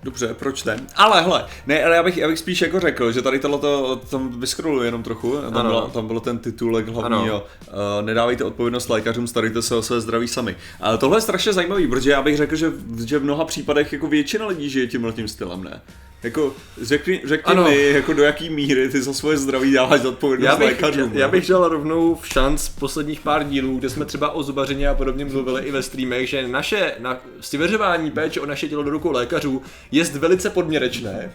Dobře, 0.03 0.33
proč 0.39 0.63
ne? 0.63 0.79
Ale 0.95 1.21
hele, 1.21 1.45
ne, 1.67 1.83
ale 1.85 1.95
já 1.95 2.03
bych, 2.03 2.17
já 2.17 2.27
bych 2.27 2.39
spíš 2.39 2.61
jako 2.61 2.79
řekl, 2.79 3.11
že 3.11 3.21
tady 3.21 3.39
tohleto, 3.39 4.01
tam 4.09 4.39
vyskroluji 4.39 4.85
jenom 4.85 5.03
trochu, 5.03 5.35
tam, 5.41 5.57
Ano. 5.57 5.69
bylo, 5.69 5.87
tam 5.87 6.07
bylo 6.07 6.19
ten 6.19 6.37
titulek 6.39 6.87
hlavní, 6.87 7.27
jo, 7.27 7.43
uh, 7.67 8.05
nedávejte 8.05 8.43
odpovědnost 8.43 8.89
lékařům, 8.89 9.27
starejte 9.27 9.61
se 9.61 9.75
o 9.75 9.81
své 9.81 10.01
zdraví 10.01 10.27
sami. 10.27 10.55
Ale 10.81 10.97
tohle 10.97 11.17
je 11.17 11.21
strašně 11.21 11.53
zajímavý, 11.53 11.87
protože 11.87 12.11
já 12.11 12.21
bych 12.21 12.37
řekl, 12.37 12.55
že, 12.55 12.69
v- 12.69 13.05
že 13.07 13.19
v 13.19 13.23
mnoha 13.23 13.45
případech 13.45 13.93
jako 13.93 14.07
většina 14.07 14.47
lidí 14.47 14.69
žije 14.69 14.87
tímhle 14.87 15.13
tím 15.13 15.27
stylem, 15.27 15.63
ne? 15.63 15.81
Jako, 16.23 16.53
řekni, 16.81 17.21
řekni 17.25 17.51
Ano. 17.53 17.63
mi, 17.63 17.89
jako 17.89 18.13
do 18.13 18.23
jaký 18.23 18.49
míry 18.49 18.89
ty 18.89 19.01
za 19.01 19.13
svoje 19.13 19.37
zdraví 19.37 19.73
dáváš 19.73 20.03
odpovědnost 20.05 20.45
Já 20.49 20.55
bych, 20.55 20.67
lékařům. 20.67 21.11
já 21.13 21.25
no? 21.27 21.31
bych 21.31 21.47
dal 21.47 21.67
rovnou 21.67 22.15
v 22.15 22.27
šanc 22.27 22.69
posledních 22.69 23.21
pár 23.21 23.43
dílů, 23.43 23.77
kde 23.77 23.89
jsme 23.89 24.05
třeba 24.05 24.31
o 24.31 24.43
zubařině 24.43 24.89
a 24.89 24.93
podobně 24.93 25.25
mluvili 25.25 25.61
i 25.63 25.71
ve 25.71 25.83
streamech, 25.83 26.29
že 26.29 26.47
naše 26.47 26.95
na, 26.99 27.17
svěřování 27.41 28.11
péče 28.11 28.41
o 28.41 28.45
naše 28.45 28.67
tělo 28.69 28.83
do 28.83 28.89
rukou 28.89 29.11
lékařů 29.11 29.61
je 29.91 30.03
velice 30.03 30.49
podměrečné. 30.49 31.31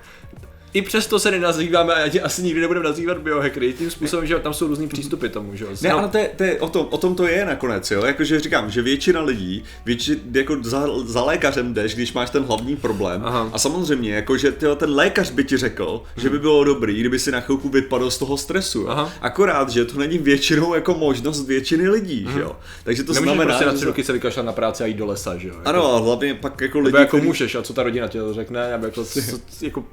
I 0.75 0.83
přesto 0.83 1.19
se 1.19 1.31
nenazýváme 1.31 1.95
a 1.95 2.11
asi 2.25 2.43
nikdy 2.43 2.61
nebudeme 2.61 2.85
nazývat 2.85 3.19
biohackery, 3.19 3.73
tím 3.73 3.90
způsobem, 3.90 4.26
že 4.26 4.38
tam 4.38 4.54
jsou 4.54 4.66
různý 4.66 4.88
přístupy 4.88 5.28
tomu, 5.28 5.57
že 5.57 5.64
jo. 5.64 5.71
Ne, 5.83 5.88
No, 5.88 5.99
ale 5.99 6.09
to 6.09 6.19
je, 6.19 6.31
to 6.37 6.45
je, 6.45 6.61
o, 6.61 6.69
tom, 6.69 6.87
o 6.90 6.99
tom 6.99 7.14
to 7.14 7.26
je 7.26 7.45
nakonec, 7.45 7.90
jo. 7.90 8.04
Jakože 8.04 8.40
říkám, 8.40 8.71
že 8.71 8.83
většina 8.83 9.21
lidí, 9.23 9.64
větši, 9.85 10.21
jako 10.33 10.57
za, 10.62 10.87
za 11.04 11.23
lékařem 11.25 11.75
jdeš, 11.75 11.95
když 11.95 12.12
máš 12.12 12.31
ten 12.31 12.43
hlavní 12.43 12.76
problém. 12.76 13.23
Aha. 13.25 13.50
A 13.52 13.59
samozřejmě, 13.59 14.14
jakože 14.14 14.52
tyjo, 14.52 14.76
ten 14.76 14.90
lékař 14.90 15.31
by 15.31 15.45
ti 15.45 15.57
řekl, 15.57 16.02
že 16.16 16.31
by 16.31 16.38
bylo 16.38 16.64
dobrý, 16.64 17.00
kdyby 17.00 17.19
si 17.19 17.33
na 17.33 17.40
chvilku 17.40 17.69
vypadl 17.69 18.11
z 18.11 18.19
toho 18.19 18.37
stresu. 18.37 18.90
Aha. 18.90 19.12
Akorát, 19.21 19.71
že 19.71 19.85
to 19.85 19.99
není 19.99 20.19
většinou 20.19 20.75
jako 20.75 20.95
možnost 20.95 21.47
většiny 21.47 21.88
lidí, 21.88 22.28
že 22.35 22.40
jo. 22.40 22.57
Takže 22.85 23.04
to 23.04 23.12
Nemůžeš 23.12 23.35
znamená, 23.35 23.50
prostě 23.50 23.64
na 23.66 23.71
že 23.73 23.76
tři 23.76 23.87
roky 23.87 24.04
se 24.04 24.12
vykašlat 24.12 24.47
na 24.47 24.52
práci 24.52 24.83
a 24.83 24.87
jít 24.87 24.97
do 24.97 25.07
lesa, 25.07 25.37
že 25.37 25.49
jo. 25.49 25.54
Jako, 25.54 25.69
ano, 25.69 25.95
a 25.95 25.99
hlavně 25.99 26.35
pak 26.35 26.61
jako 26.61 26.78
lidi, 26.78 26.88
nebo 26.88 26.99
jako 26.99 27.16
který- 27.16 27.26
můžeš, 27.26 27.54
a 27.54 27.62
co 27.62 27.73
ta 27.73 27.83
rodina 27.83 28.09
ti 28.09 28.19
to 28.19 28.35
řekne, 28.35 28.71
nebo 28.71 28.85
jako, 28.87 29.04
co, 29.04 29.21
jako 29.61 29.85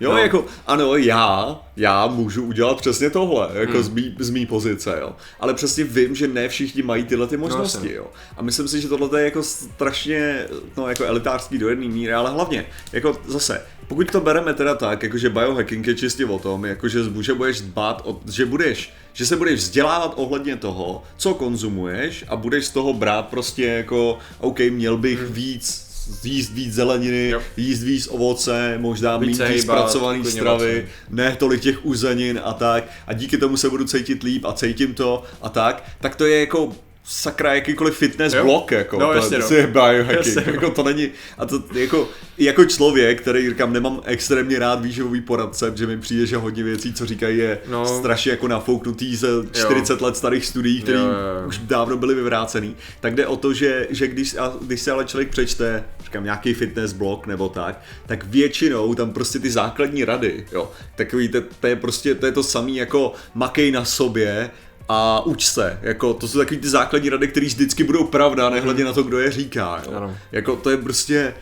Jo, 0.00 0.12
No. 0.12 0.18
jako, 0.18 0.44
ano, 0.66 0.96
já, 0.96 1.58
já 1.76 2.06
můžu 2.06 2.44
udělat 2.44 2.76
přesně 2.80 3.10
tohle, 3.10 3.48
jako 3.52 3.72
Hmm. 3.72 3.82
z, 3.82 3.88
mý, 3.88 4.16
z 4.18 4.30
mý 4.30 4.46
pozice, 4.46 4.98
jo. 5.00 5.16
Ale 5.40 5.54
přesně 5.54 5.84
vím, 5.84 6.14
že 6.14 6.28
ne 6.28 6.48
všichni 6.48 6.82
mají 6.82 7.04
tyhle 7.04 7.26
ty 7.26 7.36
možnosti, 7.36 7.76
jasně. 7.78 7.94
jo. 7.94 8.06
A 8.36 8.42
myslím 8.42 8.68
si, 8.68 8.80
že 8.80 8.88
tohle 8.88 9.20
je 9.20 9.24
jako 9.24 9.42
strašně, 9.42 10.46
no, 10.76 10.88
jako 10.88 11.04
elitářský 11.04 11.58
do 11.58 11.68
jedné 11.68 11.86
míry, 11.88 12.12
ale 12.12 12.30
hlavně, 12.30 12.66
jako 12.92 13.18
zase, 13.26 13.62
pokud 13.88 14.10
to 14.10 14.20
bereme 14.20 14.54
teda 14.54 14.74
tak, 14.74 15.02
jakože 15.02 15.28
biohacking 15.30 15.86
je 15.86 15.94
čistě 15.94 16.26
o 16.26 16.38
tom, 16.38 16.64
jakože, 16.64 16.98
že 17.20 17.34
budeš 17.34 17.60
dbát, 17.60 18.02
o, 18.04 18.20
že 18.32 18.46
budeš, 18.46 18.92
že 19.12 19.26
se 19.26 19.36
budeš 19.36 19.60
vzdělávat 19.60 20.12
ohledně 20.16 20.56
toho, 20.56 21.02
co 21.16 21.34
konzumuješ 21.34 22.24
a 22.28 22.36
budeš 22.36 22.66
z 22.66 22.70
toho 22.70 22.92
brát 22.92 23.26
prostě 23.28 23.64
jako, 23.66 24.18
OK, 24.38 24.58
měl 24.70 24.96
bych 24.96 25.22
víc 25.22 25.89
jíst 26.24 26.52
víc 26.52 26.74
zeleniny. 26.74 27.28
Jo. 27.28 27.40
jíst 27.56 27.82
víc 27.82 28.06
ovoce, 28.06 28.78
možná 28.78 29.16
hejbat, 29.16 29.60
zpracovaný 29.60 30.22
klidně 30.22 30.40
stravy, 30.40 30.72
vlastně. 30.72 30.88
ne 31.10 31.36
tolik 31.38 31.60
těch 31.60 31.86
uzenin 31.86 32.40
a 32.44 32.52
tak, 32.52 32.84
a 33.06 33.12
díky 33.12 33.38
tomu 33.38 33.56
se 33.56 33.70
budu 33.70 33.84
cítit 33.84 34.22
líp 34.22 34.44
a 34.44 34.52
cítím 34.52 34.94
to 34.94 35.22
a 35.42 35.48
tak, 35.48 35.84
tak 36.00 36.16
to 36.16 36.26
je 36.26 36.40
jako 36.40 36.72
sakra 37.12 37.54
jakýkoliv 37.54 37.96
fitness 37.96 38.34
Jo. 38.34 38.44
blok, 38.44 38.70
jako, 38.70 38.98
No, 38.98 39.06
to, 39.06 39.12
jasně, 39.12 39.38
to 39.38 39.50
no. 39.50 39.56
je 39.56 39.66
biohacking, 39.66 40.16
Jasně, 40.36 40.42
no. 40.46 40.52
jako 40.52 40.70
to 40.70 40.82
není, 40.82 41.08
a 41.38 41.46
to 41.46 41.62
jako, 41.74 42.08
jako 42.38 42.64
člověk, 42.64 43.20
který 43.20 43.48
říkám, 43.48 43.72
nemám 43.72 44.00
extrémně 44.04 44.58
rád 44.58 44.82
výživový 44.82 45.20
poradce, 45.20 45.72
že 45.76 45.86
mi 45.86 45.98
přijde, 45.98 46.26
že 46.26 46.36
hodně 46.36 46.62
věcí, 46.64 46.92
co 46.94 47.06
říkají, 47.06 47.38
je 47.38 47.58
No. 47.68 47.86
strašně 47.98 48.30
jako 48.30 48.48
nafouknutý 48.48 49.16
ze 49.16 49.28
40 49.52 50.00
let 50.00 50.16
starých 50.16 50.46
studií, 50.46 50.82
které 50.82 50.98
Jo, 50.98 51.04
jo, 51.04 51.10
jo. 51.42 51.48
už 51.48 51.58
dávno 51.58 51.96
byly 51.96 52.14
vyvrácený, 52.14 52.76
tak 53.00 53.14
jde 53.14 53.26
o 53.26 53.36
to, 53.36 53.52
že, 53.52 53.86
že 53.90 54.08
když, 54.08 54.36
a 54.36 54.52
když 54.62 54.80
se 54.80 54.90
ale 54.92 55.04
člověk 55.04 55.28
přečte, 55.30 55.84
říkám, 56.04 56.24
nějaký 56.24 56.54
fitness 56.54 56.92
blog 56.92 57.26
nebo 57.26 57.48
tak, 57.48 57.80
tak 58.06 58.24
většinou 58.24 58.94
tam 58.94 59.12
prostě 59.12 59.38
ty 59.38 59.50
základní 59.50 60.04
rady, 60.04 60.46
jo, 60.52 60.70
takový, 60.96 61.28
to, 61.28 61.38
to 61.60 61.66
je 61.66 61.76
prostě, 61.76 62.14
to 62.14 62.26
je 62.26 62.32
to 62.32 62.42
samý 62.42 62.76
jako 62.76 63.12
makej 63.34 63.70
na 63.70 63.84
sobě, 63.84 64.50
a 64.92 65.20
uč 65.26 65.44
se, 65.46 65.78
jako 65.82 66.14
to 66.14 66.28
jsou 66.28 66.38
takový 66.38 66.60
ty 66.60 66.68
základní 66.68 67.08
rady, 67.10 67.28
které 67.28 67.46
vždycky 67.46 67.84
budou 67.84 68.04
pravda, 68.04 68.50
nehledě 68.50 68.84
na 68.84 68.92
to, 68.92 69.02
kdo 69.02 69.18
je 69.18 69.30
říká, 69.30 69.82
jo. 69.86 69.92
Ano. 69.96 70.16
Jako 70.32 70.56
to 70.56 70.70
je 70.70 70.76
prostě, 70.76 71.34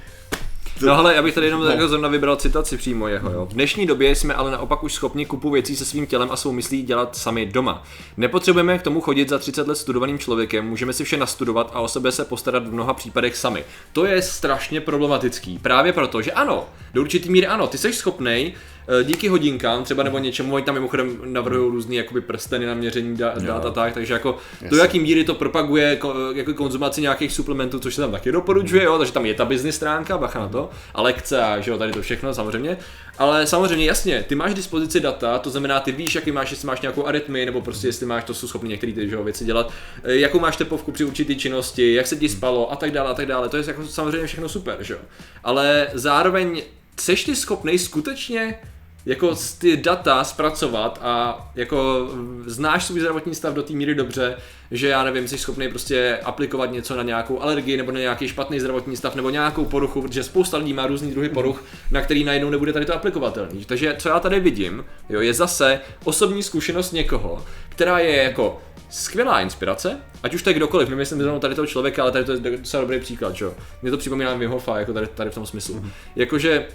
No 0.82 0.94
hele, 0.96 1.14
já 1.14 1.22
bych 1.22 1.34
tady 1.34 1.46
jenom 1.46 1.60
No. 1.60 1.66
jako 1.70 1.88
zrovna 1.88 2.08
vybral 2.08 2.36
citaci 2.36 2.76
přímo 2.76 3.08
jeho. 3.08 3.30
Jo. 3.30 3.46
V 3.46 3.52
dnešní 3.52 3.86
době 3.86 4.14
jsme 4.14 4.34
ale 4.34 4.50
naopak 4.50 4.82
už 4.82 4.92
schopni 4.92 5.26
kupu 5.26 5.50
věcí 5.50 5.76
se 5.76 5.84
svým 5.84 6.06
tělem 6.06 6.28
a 6.30 6.36
svou 6.36 6.52
myslí 6.52 6.82
dělat 6.82 7.16
sami 7.16 7.46
doma. 7.46 7.82
Nepotřebujeme 8.16 8.78
k 8.78 8.82
tomu 8.82 9.00
chodit 9.00 9.28
za 9.28 9.38
30 9.38 9.68
let 9.68 9.74
studovaným 9.76 10.18
člověkem, 10.18 10.66
můžeme 10.66 10.92
si 10.92 11.04
vše 11.04 11.16
nastudovat 11.16 11.70
a 11.74 11.80
o 11.80 11.88
sebe 11.88 12.12
se 12.12 12.24
postarat 12.24 12.66
v 12.66 12.72
mnoha 12.72 12.94
případech 12.94 13.36
sami. 13.36 13.64
To 13.92 14.04
je 14.04 14.22
strašně 14.22 14.80
problematický, 14.80 15.58
právě 15.58 15.92
proto, 15.92 16.22
že 16.22 16.32
ano, 16.32 16.66
do 16.94 17.00
určitý 17.00 17.30
míry 17.30 17.46
ano, 17.46 17.66
ty 17.66 17.78
jsi 17.78 17.92
schopnej 17.92 18.54
díky 19.02 19.28
hodinkám 19.28 19.84
třeba 19.84 20.02
nebo 20.02 20.18
něčemu, 20.18 20.54
oni 20.54 20.64
tam 20.64 20.74
mimochodem 20.74 21.18
navrhují 21.24 21.70
různý 21.70 21.96
jakoby 21.96 22.20
prsteny 22.20 22.66
na 22.66 22.74
měření 22.74 23.16
da- 23.16 23.40
dat 23.46 23.66
a 23.66 23.70
tak, 23.70 23.94
takže 23.94 24.12
jako 24.12 24.36
do 24.70 24.76
jaký 24.76 25.00
míry 25.00 25.24
to 25.24 25.34
propaguje 25.34 25.96
ko, 25.96 26.14
jako 26.34 26.54
konzumaci 26.54 27.00
nějakých 27.00 27.32
suplementů, 27.32 27.78
což 27.78 27.94
se 27.94 28.00
tam 28.00 28.12
taky 28.12 28.32
doporučuje, 28.32 28.84
jo, 28.84 28.98
takže 28.98 29.12
tam 29.12 29.26
je 29.26 29.34
ta 29.34 29.44
business 29.44 29.76
stránka, 29.76 30.18
bacha 30.18 30.40
na 30.40 30.48
to, 30.48 30.70
a 30.94 31.02
lekce 31.02 31.42
a 31.42 31.60
že 31.60 31.70
jo, 31.70 31.78
tady 31.78 31.92
to 31.92 32.02
všechno 32.02 32.34
samozřejmě. 32.34 32.78
Ale 33.18 33.46
samozřejmě 33.46 33.86
jasně, 33.86 34.24
ty 34.28 34.34
máš 34.34 34.52
k 34.52 34.56
dispozici 34.56 35.00
data, 35.00 35.38
to 35.38 35.50
znamená, 35.50 35.80
ty 35.80 35.92
víš, 35.92 36.14
jaký 36.14 36.32
máš, 36.32 36.50
jestli 36.50 36.66
máš 36.66 36.80
nějakou 36.80 37.06
arytmii, 37.06 37.46
nebo 37.46 37.60
prostě 37.60 37.88
jestli 37.88 38.06
máš, 38.06 38.24
to 38.24 38.34
jsou 38.34 38.48
schopni 38.48 38.68
některé 38.68 38.92
ty 38.92 39.08
že 39.08 39.14
jo, 39.14 39.24
věci 39.24 39.44
dělat, 39.44 39.72
eh, 40.04 40.14
jakou 40.14 40.40
máš 40.40 40.56
tepovku 40.56 40.92
při 40.92 41.04
určité 41.04 41.34
činnosti, 41.34 41.94
jak 41.94 42.06
se 42.06 42.16
ti 42.16 42.28
spalo 42.28 42.72
a 42.72 42.76
tak 42.76 42.90
dále 42.90 43.10
a 43.10 43.14
tak 43.14 43.26
dále. 43.26 43.48
To 43.48 43.56
je 43.56 43.64
jako 43.66 43.86
samozřejmě 43.86 44.26
všechno 44.26 44.48
super, 44.48 44.76
že 44.80 44.94
jo. 44.94 45.00
Ale 45.44 45.88
zároveň 45.94 46.62
seš 47.00 47.24
ty 47.24 47.36
schopnej 47.36 47.78
skutečně 47.78 48.58
jako 49.06 49.34
ty 49.58 49.76
data 49.76 50.24
zpracovat 50.24 50.98
a 51.02 51.44
jako 51.54 52.08
znáš 52.46 52.84
svůj 52.84 53.00
zdravotní 53.00 53.34
stav 53.34 53.54
do 53.54 53.62
té 53.62 53.72
míry 53.72 53.94
dobře, 53.94 54.36
že 54.70 54.88
já 54.88 55.04
nevím, 55.04 55.28
jsi 55.28 55.38
schopný 55.38 55.68
prostě 55.68 56.18
aplikovat 56.24 56.72
něco 56.72 56.96
na 56.96 57.02
nějakou 57.02 57.42
alergii 57.42 57.76
nebo 57.76 57.92
na 57.92 58.00
nějaký 58.00 58.28
špatný 58.28 58.60
zdravotní 58.60 58.96
stav 58.96 59.14
nebo 59.14 59.30
nějakou 59.30 59.64
poruchu, 59.64 60.02
protože 60.02 60.22
spousta 60.22 60.56
lidí 60.56 60.72
má 60.72 60.86
různý 60.86 61.10
druhy 61.10 61.28
poruch, 61.28 61.64
na 61.90 62.02
který 62.02 62.24
najednou 62.24 62.50
nebude 62.50 62.72
tady 62.72 62.86
to 62.86 62.94
aplikovatelný. 62.94 63.64
Takže 63.64 63.96
co 63.98 64.08
já 64.08 64.20
tady 64.20 64.40
vidím, 64.40 64.84
jo, 65.08 65.20
je 65.20 65.34
zase 65.34 65.80
osobní 66.04 66.42
zkušenost 66.42 66.92
někoho, 66.92 67.44
která 67.68 67.98
je 67.98 68.22
jako 68.22 68.62
skvělá 68.90 69.40
inspirace, 69.40 69.96
ať 70.22 70.34
už 70.34 70.42
to 70.42 70.50
je 70.50 70.54
kdokoliv, 70.54 70.88
nemyslím 70.88 71.22
zrovna 71.22 71.40
tady 71.40 71.54
toho 71.54 71.66
člověka, 71.66 72.02
ale 72.02 72.12
tady 72.12 72.24
to 72.24 72.32
je 72.32 72.38
docela 72.38 72.80
dobrý 72.80 73.00
příklad, 73.00 73.40
jo. 73.40 73.54
Mě 73.82 73.90
to 73.90 73.96
připomíná 73.96 74.34
Wim 74.34 74.50
Hofa, 74.50 74.78
jako 74.78 74.92
tady, 74.92 75.06
tady 75.06 75.30
v 75.30 75.34
tom 75.34 75.46
smyslu. 75.46 75.84
Jakože 76.16 76.66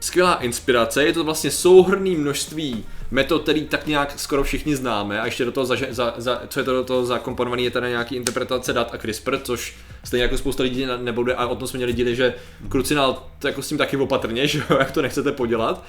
skvělá 0.00 0.34
inspirace, 0.34 1.04
je 1.04 1.12
to 1.12 1.24
vlastně 1.24 1.50
souhrný 1.50 2.16
množství 2.16 2.84
metod, 3.10 3.42
který 3.42 3.64
tak 3.64 3.86
nějak 3.86 4.20
skoro 4.20 4.44
všichni 4.44 4.76
známe 4.76 5.20
a 5.20 5.24
ještě 5.24 5.44
do 5.44 5.52
toho, 5.52 5.66
za, 5.66 5.76
za, 5.90 6.14
za, 6.16 6.42
co 6.48 6.60
je 6.60 6.64
to 6.64 6.72
do 6.72 6.84
toho 6.84 7.06
zakomponované, 7.06 7.62
je 7.62 7.70
teda 7.70 7.88
nějaký 7.88 8.16
interpretace 8.16 8.72
dat 8.72 8.94
a 8.94 8.98
CRISPR, 8.98 9.38
což 9.38 9.74
stejně 10.04 10.22
jako 10.22 10.38
spousta 10.38 10.62
lidí 10.62 10.86
ne- 10.86 10.98
nebude 10.98 11.34
a 11.34 11.46
o 11.46 11.56
tom 11.56 11.68
jsme 11.68 11.76
měli 11.76 11.92
díly, 11.92 12.16
že 12.16 12.34
krucinál 12.68 13.22
to 13.38 13.48
jako 13.48 13.62
s 13.62 13.68
tím 13.68 13.78
taky 13.78 13.96
opatrně, 13.96 14.46
že 14.48 14.58
jo, 14.58 14.76
jak 14.78 14.90
to 14.90 15.02
nechcete 15.02 15.32
podělat. 15.32 15.84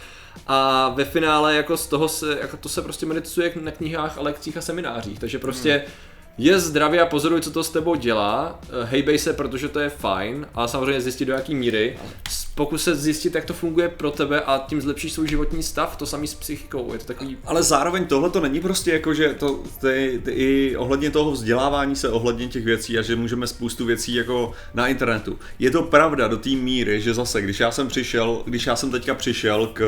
A 0.47 0.89
ve 0.89 1.05
finále 1.05 1.55
jako 1.55 1.77
z 1.77 1.87
toho 1.87 2.07
se, 2.07 2.37
jako 2.41 2.57
to 2.57 2.69
se 2.69 2.81
prostě 2.81 3.05
medituje 3.05 3.51
na 3.61 3.71
knihách 3.71 4.17
a 4.17 4.21
lekcích 4.21 4.57
a 4.57 4.61
seminářích, 4.61 5.19
takže 5.19 5.39
prostě 5.39 5.71
Hmm. 5.71 5.93
Je 6.37 6.59
zdravě 6.59 7.01
a 7.01 7.05
pozoruj, 7.05 7.41
co 7.41 7.51
to 7.51 7.63
s 7.63 7.69
tebou 7.69 7.95
dělá, 7.95 8.59
eh, 8.63 8.85
hejbej 8.85 9.19
se, 9.19 9.33
protože 9.33 9.67
to 9.67 9.79
je 9.79 9.89
fajn, 9.89 10.47
a 10.55 10.67
samozřejmě 10.67 11.01
zjistit 11.01 11.25
do 11.25 11.33
jaký 11.33 11.55
míry, 11.55 11.97
pokus 12.55 12.83
se 12.83 12.95
zjistit, 12.95 13.35
jak 13.35 13.45
to 13.45 13.53
funguje 13.53 13.89
pro 13.89 14.11
tebe 14.11 14.41
a 14.41 14.65
tím 14.67 14.81
zlepšíš 14.81 15.13
svůj 15.13 15.27
životní 15.27 15.63
stav, 15.63 15.95
to 15.95 16.05
samý 16.05 16.27
s 16.27 16.33
psychikou, 16.33 16.93
je 16.93 16.99
to 16.99 17.05
takový 17.05 17.37
Ale 17.45 17.63
zároveň 17.63 18.05
tohle 18.05 18.29
to 18.29 18.39
není 18.39 18.59
prostě 18.59 18.91
jako, 18.91 19.13
že 19.13 19.35
to, 19.39 19.63
ty, 19.81 20.21
ty, 20.25 20.31
i 20.31 20.75
ohledně 20.75 21.11
toho 21.11 21.31
vzdělávání 21.31 21.95
se, 21.95 22.09
ohledně 22.09 22.47
těch 22.47 22.65
věcí 22.65 22.97
a 22.97 23.01
že 23.01 23.15
můžeme 23.15 23.47
spoustu 23.47 23.85
věcí 23.85 24.15
jako 24.15 24.51
na 24.73 24.87
internetu. 24.87 25.39
Je 25.59 25.71
to 25.71 25.83
pravda 25.83 26.27
do 26.27 26.37
té 26.37 26.49
míry, 26.49 27.01
že 27.01 27.13
zase, 27.13 27.41
když 27.41 27.59
já 27.59 27.71
jsem 27.71 27.87
přišel, 27.87 28.41
když 28.45 28.65
já 28.65 28.75
jsem 28.75 28.91
teďka 28.91 29.15
přišel 29.15 29.67
k 29.73 29.81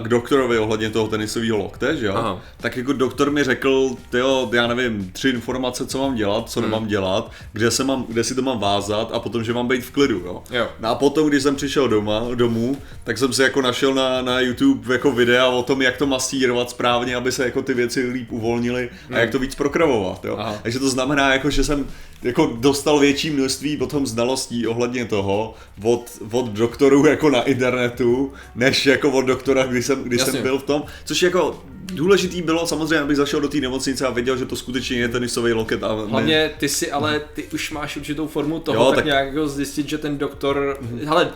k 0.00 0.08
doktorovi 0.08 0.58
ohledně 0.58 0.90
toho 0.90 1.08
tenisového 1.08 1.56
lokte, 1.56 1.96
že 1.96 2.06
jo? 2.06 2.14
Aha. 2.16 2.40
Tak 2.60 2.76
jako 2.76 2.92
doktor 2.92 3.30
mi 3.30 3.44
řekl, 3.44 3.90
tyjo, 4.10 4.50
já 4.52 4.66
nevím, 4.66 5.10
tři 5.12 5.28
informace, 5.28 5.86
co 5.86 5.98
mám 5.98 6.14
dělat, 6.14 6.50
co 6.50 6.60
nemám 6.60 6.86
dělat, 6.86 7.32
kde, 7.52 7.70
se 7.70 7.84
mám, 7.84 8.04
kde 8.08 8.24
si 8.24 8.34
to 8.34 8.42
mám 8.42 8.58
vázat 8.58 9.10
a 9.12 9.18
potom, 9.18 9.44
že 9.44 9.52
mám 9.52 9.68
být 9.68 9.84
v 9.84 9.90
klidu, 9.90 10.18
jo? 10.18 10.42
Jo. 10.50 10.68
No 10.80 10.88
a 10.88 10.94
potom, 10.94 11.28
když 11.28 11.42
jsem 11.42 11.56
přišel 11.56 11.88
doma, 11.88 12.22
domů, 12.34 12.76
tak 13.04 13.18
jsem 13.18 13.32
si 13.32 13.42
jako 13.42 13.62
našel 13.62 13.94
na, 13.94 14.22
na 14.22 14.40
YouTube 14.40 14.94
jako 14.94 15.12
videa 15.12 15.46
o 15.46 15.62
tom, 15.62 15.82
jak 15.82 15.96
to 15.96 16.06
masírovat 16.06 16.70
správně, 16.70 17.16
aby 17.16 17.32
se 17.32 17.44
jako 17.44 17.62
ty 17.62 17.74
věci 17.74 18.10
líp 18.10 18.32
uvolnily 18.32 18.90
a 19.12 19.18
jak 19.18 19.30
to 19.30 19.38
víc 19.38 19.54
prokravovat, 19.54 20.24
jo. 20.24 20.36
Aha. 20.38 20.58
Takže 20.62 20.78
to 20.78 20.88
znamená 20.88 21.32
jako, 21.32 21.50
že 21.50 21.64
jsem 21.64 21.86
jako 22.24 22.56
dostal 22.60 22.98
větší 22.98 23.30
množství 23.30 23.76
potom 23.76 24.06
znalostí 24.06 24.66
ohledně 24.66 25.04
toho 25.04 25.54
od, 25.82 26.10
od 26.30 26.46
doktorů 26.46 27.06
jako 27.06 27.30
na 27.30 27.42
internetu, 27.42 28.32
než 28.54 28.86
jako 28.86 29.10
od 29.10 29.22
doktora, 29.22 29.66
když 29.66 29.86
jsem, 29.86 30.02
když 30.04 30.18
Jasně. 30.18 30.32
jsem 30.32 30.42
byl 30.42 30.58
v 30.58 30.62
tom, 30.62 30.82
což 31.04 31.22
jako 31.22 31.62
důležitý 31.84 32.42
bylo 32.42 32.66
samozřejmě, 32.66 32.98
abych 32.98 33.16
zašel 33.16 33.40
do 33.40 33.48
té 33.48 33.56
nemocnice 33.60 34.06
a 34.06 34.10
věděl, 34.10 34.36
že 34.36 34.46
to 34.46 34.56
skutečně 34.56 34.96
je 34.96 35.08
tenisový 35.08 35.52
loket 35.52 35.82
a 35.82 35.96
ne, 35.96 36.02
Hlavně 36.06 36.50
ty 36.58 36.68
si 36.68 36.90
ale, 36.92 37.20
ty 37.34 37.44
už 37.54 37.70
máš 37.70 37.96
určitou 37.96 38.26
formu 38.26 38.60
toho, 38.60 38.78
Jo, 38.78 38.86
tak, 38.86 38.94
tak- 38.94 39.04
nějak 39.04 39.26
jako 39.26 39.48
zjistit, 39.48 39.88
že 39.88 39.98
ten 39.98 40.18
doktor, 40.18 40.78
hele, 41.04 41.30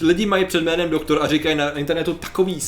lidi 0.00 0.26
mají 0.26 0.44
před 0.44 0.62
jménem 0.62 0.90
doktor 0.90 1.18
a 1.22 1.26
říkají 1.26 1.56
na 1.56 1.70
internetu 1.70 2.14
takový 2.14 2.58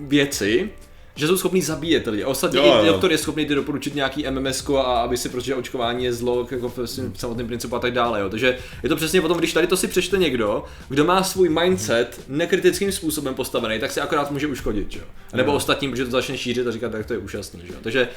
věci, 0.00 0.70
že 1.14 1.26
jsou 1.26 1.36
schopní 1.36 1.62
zabíjet 1.62 2.06
lidi. 2.06 2.24
A 2.24 2.28
ostatně 2.28 2.58
Jo, 2.58 2.80
i 2.82 2.86
doktor 2.86 3.12
je 3.12 3.18
schopný 3.18 3.46
ti 3.46 3.54
doporučit 3.54 3.94
nějaký 3.94 4.26
MMS 4.30 4.68
a 4.68 4.80
aby 4.80 5.16
si 5.16 5.28
protože 5.28 5.54
očkování 5.54 6.04
je 6.04 6.12
zlo 6.12 6.46
jako 6.50 6.68
v 6.68 6.86
samotném 7.14 7.46
principu 7.46 7.76
a 7.76 7.78
tak 7.78 7.92
dále. 7.92 8.20
Jo. 8.20 8.28
Takže 8.30 8.58
je 8.82 8.88
to 8.88 8.96
přesně 8.96 9.20
o 9.20 9.28
tom, 9.28 9.38
když 9.38 9.52
tady 9.52 9.66
to 9.66 9.76
si 9.76 9.88
přečte 9.88 10.18
někdo, 10.18 10.64
kdo 10.88 11.04
má 11.04 11.22
svůj 11.22 11.48
mindset 11.48 12.20
nekritickým 12.28 12.92
způsobem 12.92 13.34
postavený, 13.34 13.78
tak 13.78 13.92
si 13.92 14.00
akorát 14.00 14.30
může 14.30 14.46
uškodit. 14.46 14.96
Jo. 14.96 15.02
Nebo 15.34 15.50
Jo. 15.50 15.56
ostatním, 15.56 15.90
protože 15.90 16.04
to 16.04 16.10
začne 16.10 16.38
šířit 16.38 16.66
a 16.66 16.70
říkat, 16.70 16.92
tak 16.92 17.06
to 17.06 17.12
je 17.12 17.18
úžasný. 17.18 17.60
Jo. 17.64 17.74
Takže 17.82 18.08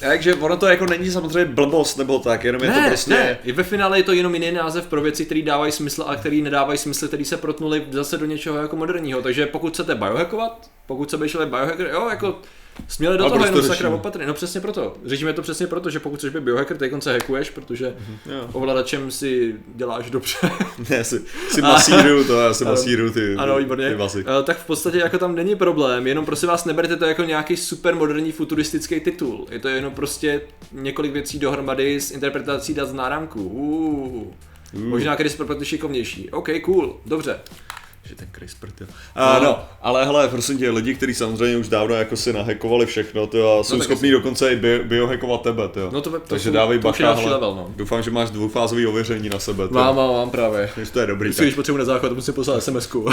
Takže 0.00 0.34
ono 0.34 0.56
to 0.56 0.66
jako 0.66 0.86
není 0.86 1.10
samozřejmě 1.10 1.44
blbost 1.44 1.96
nebo 1.96 2.18
tak, 2.18 2.44
jenom 2.44 2.62
je 2.62 2.70
to 2.70 2.80
Ne, 2.80 2.88
prostě... 2.88 3.10
ne, 3.10 3.38
i 3.44 3.52
ve 3.52 3.62
finále 3.62 3.98
je 3.98 4.02
to 4.02 4.12
jenom 4.12 4.34
jiný 4.34 4.52
název 4.52 4.86
pro 4.86 5.00
věci, 5.00 5.24
které 5.24 5.42
dávají 5.42 5.72
smysl 5.72 6.04
a 6.06 6.16
které 6.16 6.36
nedávají 6.36 6.78
smysl, 6.78 7.08
které 7.08 7.24
se 7.24 7.36
protnuly 7.36 7.86
zase 7.90 8.18
do 8.18 8.26
něčeho 8.26 8.56
jako 8.56 8.76
moderního. 8.76 9.22
Takže 9.22 9.46
pokud 9.46 9.72
chcete 9.72 9.94
biohackovat, 9.94 10.70
pokud 10.86 11.10
se 11.10 11.16
běželi 11.16 11.46
biohacker, 11.46 11.90
jo, 11.92 12.08
jako 12.10 12.38
směle 12.88 13.18
do 13.18 13.24
A 13.24 13.28
toho 13.28 13.38
proč 13.40 13.50
to 13.50 13.56
jenom 13.58 13.74
sakra 13.76 13.90
opatrně. 13.90 14.26
No 14.26 14.34
přesně 14.34 14.60
proto. 14.60 14.94
Řešíme 15.04 15.32
to 15.32 15.42
přesně 15.42 15.66
proto, 15.66 15.90
že 15.90 16.00
pokud 16.00 16.16
chceš 16.16 16.30
být 16.32 16.42
biohacker, 16.42 16.76
teď 16.76 16.92
se 16.98 17.12
hackuješ, 17.12 17.50
protože 17.50 17.94
Jo. 18.26 18.48
ovladačem 18.52 19.10
si 19.10 19.54
děláš 19.74 20.10
dobře. 20.10 20.38
Ne, 20.90 21.04
si, 21.04 21.22
si 21.50 21.62
masíruju 21.62 22.24
to, 22.24 22.40
já 22.40 22.54
si 22.54 22.64
masíruju 22.64 23.12
ty, 23.12 23.34
Ano, 23.34 23.58
výborně. 23.58 23.88
ty 23.88 23.94
vlasy. 23.94 24.24
Eh, 24.40 24.42
Tak 24.42 24.56
v 24.58 24.66
podstatě 24.66 24.98
jako 24.98 25.18
tam 25.18 25.34
není 25.34 25.56
problém, 25.56 26.06
jenom 26.06 26.24
prosím 26.24 26.48
vás 26.48 26.64
neberte 26.64 26.96
to 26.96 27.04
jako 27.04 27.22
nějaký 27.22 27.56
super 27.56 27.94
moderní 27.94 28.32
futuristický 28.32 29.00
titul. 29.00 29.46
Je 29.50 29.58
to 29.58 29.68
jenom 29.68 29.92
prostě 29.92 30.40
několik 30.72 31.12
věcí 31.12 31.38
dohromady 31.38 32.00
s 32.00 32.10
interpretací 32.10 32.74
dat 32.74 32.88
z 32.88 32.92
náramku. 32.92 33.42
Uh. 33.42 34.32
Možná 34.82 35.16
pro 35.44 35.54
ty 35.54 35.64
šikovnější. 35.64 36.30
OK, 36.30 36.48
cool, 36.64 37.00
dobře. 37.06 37.40
Že 38.08 38.14
ten 38.14 38.28
CRISPR, 38.32 38.68
jo. 38.80 38.86
A, 39.14 39.38
No. 39.38 39.44
no, 39.44 39.58
ale 39.82 40.04
hele, 40.04 40.28
prosím 40.28 40.58
tě, 40.58 40.70
lidi, 40.70 40.94
kteří 40.94 41.14
samozřejmě 41.14 41.56
už 41.56 41.68
dávno 41.68 41.94
jako 41.94 42.16
si 42.16 42.32
nahackovali 42.32 42.86
všechno, 42.86 43.26
to 43.26 43.60
a 43.60 43.64
jsou 43.64 43.74
tak 43.78 43.84
schopní 43.84 44.10
dokonce 44.10 44.52
i 44.52 44.56
bio, 44.56 44.84
biohackovat 44.84 45.42
tebe, 45.42 45.68
to. 45.68 45.90
No 45.92 46.00
to- 46.00 46.10
to 46.10 46.18
Takže 46.18 46.48
jsou- 46.48 46.54
dávej 46.54 46.78
to 46.78 46.82
bacha, 46.88 47.12
hele. 47.14 47.32
level, 47.32 47.54
no. 47.54 47.70
Doufám, 47.76 48.02
že 48.02 48.10
máš 48.10 48.30
dvoufázový 48.30 48.86
ověření 48.86 49.28
na 49.28 49.38
sebe, 49.38 49.68
to. 49.68 49.74
Mám, 49.74 49.96
mám, 49.96 50.12
mám 50.12 50.30
právě. 50.30 50.70
Takže 50.74 50.92
to 50.92 51.00
je 51.00 51.06
dobrý. 51.06 51.30
Když 51.38 51.54
potřebuji 51.54 51.78
na 51.78 51.84
záchod, 51.84 52.12
musím 52.12 52.34
poslat 52.34 52.62
SMS-ku. 52.62 53.08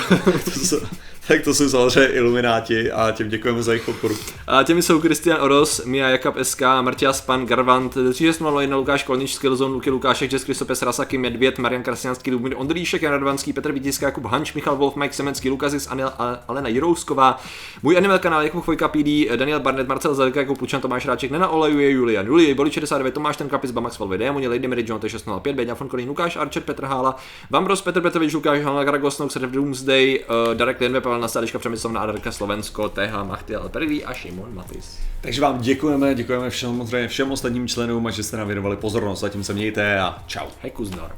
tak 1.28 1.42
to 1.42 1.54
jsou 1.54 1.70
samozřejmě 1.70 2.14
ilumináti 2.14 2.92
a 2.92 3.12
těm 3.12 3.30
děkujeme 3.30 3.64
za 3.64 3.72
jejich 3.72 3.86
podporu. 3.86 4.16
A 4.48 4.64
těmi 4.64 4.82
jsou 4.82 5.02
Kristian 5.02 5.42
Oros, 5.42 5.86
Mia 5.86 6.10
Jakab 6.10 6.36
SK, 6.44 6.62
Martia 6.82 7.14
Span, 7.14 7.46
Garvant, 7.46 7.92
3601, 7.92 8.78
Lukáš 8.78 9.04
Kolnič, 9.04 9.34
Skillzone, 9.34 9.74
Luky 9.74 9.90
Lukášek, 9.90 10.34
Jess 10.34 10.46
Kristopes, 10.46 10.82
Rasaky, 10.82 11.18
Medvěd, 11.18 11.60
Marian 11.60 11.84
Krasňanský, 11.84 12.32
Lubomír 12.32 12.54
Ondříšek, 12.58 13.02
Jan 13.02 13.14
Radvanský, 13.14 13.54
Petr 13.54 13.72
Vítiska, 13.72 14.06
Jakub 14.06 14.26
Hanč, 14.26 14.54
Michal 14.54 14.76
Wolf, 14.76 14.96
Mike 14.96 15.14
Semenský, 15.14 15.50
Lukazis, 15.50 15.88
Anil, 15.88 16.12
Alena 16.48 16.70
Jirousková, 16.70 17.40
můj 17.84 17.98
animal 17.98 18.20
kanál 18.20 18.42
Jakub 18.42 18.64
Chvojka 18.64 18.88
PD, 18.88 19.36
Daniel 19.36 19.60
Barnett, 19.60 19.88
Marcel 19.88 20.16
Zelka, 20.16 20.40
Jakub 20.40 20.58
Plučan, 20.58 20.82
Tomáš 20.82 21.06
Ráček, 21.06 21.32
Nena 21.32 21.48
Olejuje, 21.48 21.92
Julian, 21.92 22.26
Julie, 22.26 22.56
Boli 22.56 22.72
69, 22.72 23.14
Tomáš 23.14 23.38
Ten 23.38 23.50
Kapis, 23.50 23.72
Bamax 23.72 24.00
Valvy, 24.00 24.18
Démoni, 24.18 24.48
Lady 24.48 24.68
Mary 24.68 24.86
John, 24.88 25.00
T605, 25.00 25.54
Beňa 25.54 25.76
Fonkolín, 25.76 26.08
Lukáš 26.08 26.36
Archer, 26.36 26.64
Petr 26.64 26.86
Hála, 26.86 27.16
Vambros, 27.50 27.82
Petr 27.82 28.02
Petrovič, 28.02 28.34
Lukáš 28.34 28.62
Hanna 28.62 28.84
Garagosnou, 28.84 29.30
Serv 29.30 29.52
Doomsday, 29.52 30.20
uh, 30.20 30.54
Darek 30.54 30.82
Lenve, 30.82 31.12
Pavel 31.13 31.21
Nasáliška, 31.21 31.60
Přemyslovna, 31.60 31.99
Adarka 31.99 32.32
Slovensko, 32.32 32.89
TH 32.89 33.23
Machtiel, 33.23 33.69
Perlí 33.69 34.06
a 34.06 34.13
Šimon 34.13 34.56
Matis. 34.56 34.99
Takže 35.21 35.41
vám 35.41 35.62
děkujeme, 35.62 36.15
děkujeme 36.15 36.49
všem, 36.49 36.88
všem 37.08 37.32
ostatním 37.32 37.67
členům 37.67 38.08
a 38.08 38.12
že 38.12 38.23
jste 38.23 38.38
nám 38.38 38.47
věnovali 38.47 38.78
pozornost. 38.78 39.19
Zatím 39.19 39.43
se 39.43 39.54
mějte 39.54 39.99
a 39.99 40.23
čau. 40.28 40.47
Hej 40.62 40.71
Kuznor. 40.71 41.15